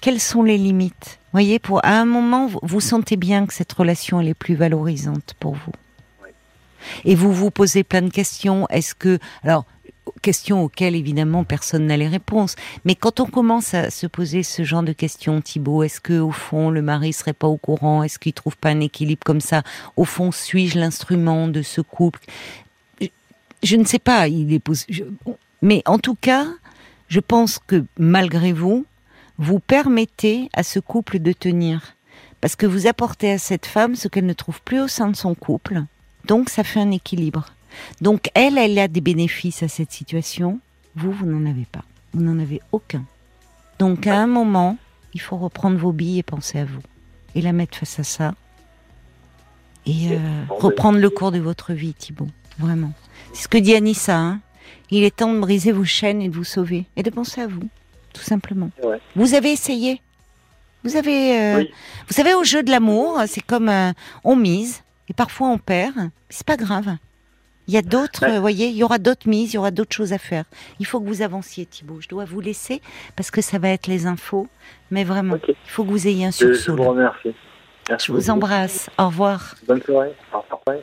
Quelles 0.00 0.20
sont 0.20 0.42
les 0.42 0.56
limites? 0.56 1.18
Voyez, 1.32 1.58
pour 1.58 1.84
à 1.84 1.90
un 1.90 2.04
moment, 2.04 2.46
vous, 2.46 2.60
vous, 2.62 2.80
sentez 2.80 3.16
bien 3.16 3.46
que 3.46 3.52
cette 3.52 3.72
relation 3.72 4.20
elle 4.20 4.28
est 4.28 4.34
plus 4.34 4.54
valorisante 4.54 5.34
pour 5.38 5.54
vous. 5.54 5.72
Et 7.04 7.14
vous 7.14 7.32
vous 7.32 7.50
posez 7.50 7.84
plein 7.84 8.02
de 8.02 8.10
questions. 8.10 8.66
Est-ce 8.68 8.94
que, 8.94 9.18
alors, 9.42 9.66
questions 10.22 10.62
auxquelles 10.62 10.94
évidemment 10.94 11.44
personne 11.44 11.86
n'a 11.86 11.96
les 11.96 12.08
réponses. 12.08 12.56
Mais 12.84 12.94
quand 12.94 13.20
on 13.20 13.26
commence 13.26 13.74
à 13.74 13.90
se 13.90 14.06
poser 14.06 14.42
ce 14.42 14.64
genre 14.64 14.82
de 14.82 14.92
questions, 14.92 15.40
Thibault, 15.40 15.82
est-ce 15.82 16.00
que 16.00 16.18
au 16.18 16.30
fond 16.30 16.70
le 16.70 16.82
mari 16.82 17.12
serait 17.12 17.32
pas 17.32 17.46
au 17.46 17.56
courant? 17.56 18.02
Est-ce 18.02 18.18
qu'il 18.18 18.32
trouve 18.32 18.56
pas 18.56 18.70
un 18.70 18.80
équilibre 18.80 19.22
comme 19.24 19.40
ça? 19.40 19.62
Au 19.96 20.04
fond, 20.04 20.32
suis-je 20.32 20.78
l'instrument 20.78 21.48
de 21.48 21.62
ce 21.62 21.80
couple? 21.80 22.20
Je, 23.62 23.76
ne 23.76 23.84
sais 23.84 23.98
pas. 23.98 24.28
Il 24.28 24.60
mais 25.62 25.82
en 25.86 25.98
tout 25.98 26.14
cas, 26.14 26.46
je 27.08 27.20
pense 27.20 27.58
que 27.58 27.84
malgré 27.98 28.52
vous, 28.52 28.86
vous 29.38 29.58
permettez 29.58 30.48
à 30.52 30.62
ce 30.62 30.78
couple 30.78 31.18
de 31.18 31.32
tenir. 31.32 31.96
Parce 32.40 32.56
que 32.56 32.66
vous 32.66 32.86
apportez 32.86 33.32
à 33.32 33.38
cette 33.38 33.66
femme 33.66 33.96
ce 33.96 34.08
qu'elle 34.08 34.26
ne 34.26 34.32
trouve 34.32 34.62
plus 34.62 34.80
au 34.80 34.88
sein 34.88 35.08
de 35.08 35.16
son 35.16 35.34
couple. 35.34 35.82
Donc 36.26 36.48
ça 36.48 36.64
fait 36.64 36.80
un 36.80 36.90
équilibre. 36.90 37.46
Donc 38.00 38.30
elle, 38.34 38.58
elle 38.58 38.78
a 38.78 38.88
des 38.88 39.00
bénéfices 39.00 39.62
à 39.62 39.68
cette 39.68 39.92
situation. 39.92 40.60
Vous, 40.96 41.12
vous 41.12 41.26
n'en 41.26 41.48
avez 41.48 41.66
pas. 41.70 41.84
Vous 42.12 42.22
n'en 42.22 42.38
avez 42.38 42.60
aucun. 42.72 43.04
Donc 43.78 44.06
à 44.06 44.18
un 44.18 44.26
moment, 44.26 44.76
il 45.14 45.20
faut 45.20 45.36
reprendre 45.36 45.78
vos 45.78 45.92
billes 45.92 46.18
et 46.18 46.22
penser 46.22 46.58
à 46.58 46.64
vous. 46.64 46.82
Et 47.34 47.40
la 47.40 47.52
mettre 47.52 47.78
face 47.78 48.00
à 48.00 48.04
ça. 48.04 48.34
Et 49.86 50.12
euh, 50.12 50.18
reprendre 50.48 50.98
le 50.98 51.10
cours 51.10 51.32
de 51.32 51.38
votre 51.38 51.72
vie, 51.72 51.94
Thibault. 51.94 52.28
Vraiment. 52.58 52.92
C'est 53.32 53.44
ce 53.44 53.48
que 53.48 53.58
dit 53.58 53.74
Anissa. 53.74 54.16
Hein. 54.16 54.40
il 54.90 55.04
est 55.04 55.16
temps 55.16 55.32
de 55.32 55.38
briser 55.38 55.72
vos 55.72 55.84
chaînes 55.84 56.20
et 56.20 56.28
de 56.28 56.34
vous 56.34 56.44
sauver. 56.44 56.86
Et 56.96 57.02
de 57.02 57.10
penser 57.10 57.40
à 57.40 57.46
vous. 57.46 57.68
Tout 58.12 58.22
simplement. 58.22 58.70
Vous 59.16 59.34
avez 59.34 59.52
essayé. 59.52 60.02
Vous 60.82 60.96
avez, 60.96 61.40
euh, 61.40 61.64
vous 62.08 62.14
savez, 62.14 62.34
au 62.34 62.42
jeu 62.42 62.62
de 62.62 62.70
l'amour, 62.70 63.20
c'est 63.26 63.42
comme 63.42 63.68
euh, 63.68 63.92
on 64.24 64.34
mise 64.34 64.82
et 65.08 65.12
parfois 65.12 65.48
on 65.48 65.58
perd. 65.58 66.10
C'est 66.28 66.46
pas 66.46 66.56
grave. 66.56 66.96
Il 67.70 67.74
y 67.74 67.76
a 67.76 67.82
d'autres, 67.82 68.28
vous 68.28 68.40
voyez, 68.40 68.66
il 68.66 68.74
y 68.74 68.82
aura 68.82 68.98
d'autres 68.98 69.28
mises, 69.28 69.52
il 69.52 69.54
y 69.54 69.58
aura 69.58 69.70
d'autres 69.70 69.94
choses 69.94 70.12
à 70.12 70.18
faire. 70.18 70.42
Il 70.80 70.86
faut 70.86 71.00
que 71.00 71.06
vous 71.06 71.22
avanciez, 71.22 71.66
Thibault. 71.66 72.00
Je 72.00 72.08
dois 72.08 72.24
vous 72.24 72.40
laisser 72.40 72.82
parce 73.14 73.30
que 73.30 73.40
ça 73.40 73.60
va 73.60 73.68
être 73.68 73.86
les 73.86 74.06
infos. 74.06 74.48
Mais 74.90 75.04
vraiment, 75.04 75.38
il 75.46 75.54
faut 75.66 75.84
que 75.84 75.90
vous 75.90 76.08
ayez 76.08 76.24
un 76.24 76.32
sursaut. 76.32 76.72
Je 76.76 76.82
vous 76.82 76.88
remercie. 76.88 77.32
je 77.88 78.10
vous 78.10 78.28
embrasse. 78.28 78.90
Au 78.98 79.06
revoir. 79.06 79.54
Bonne 79.68 79.80
soirée. 79.82 80.12
Au 80.32 80.40
revoir. 80.40 80.78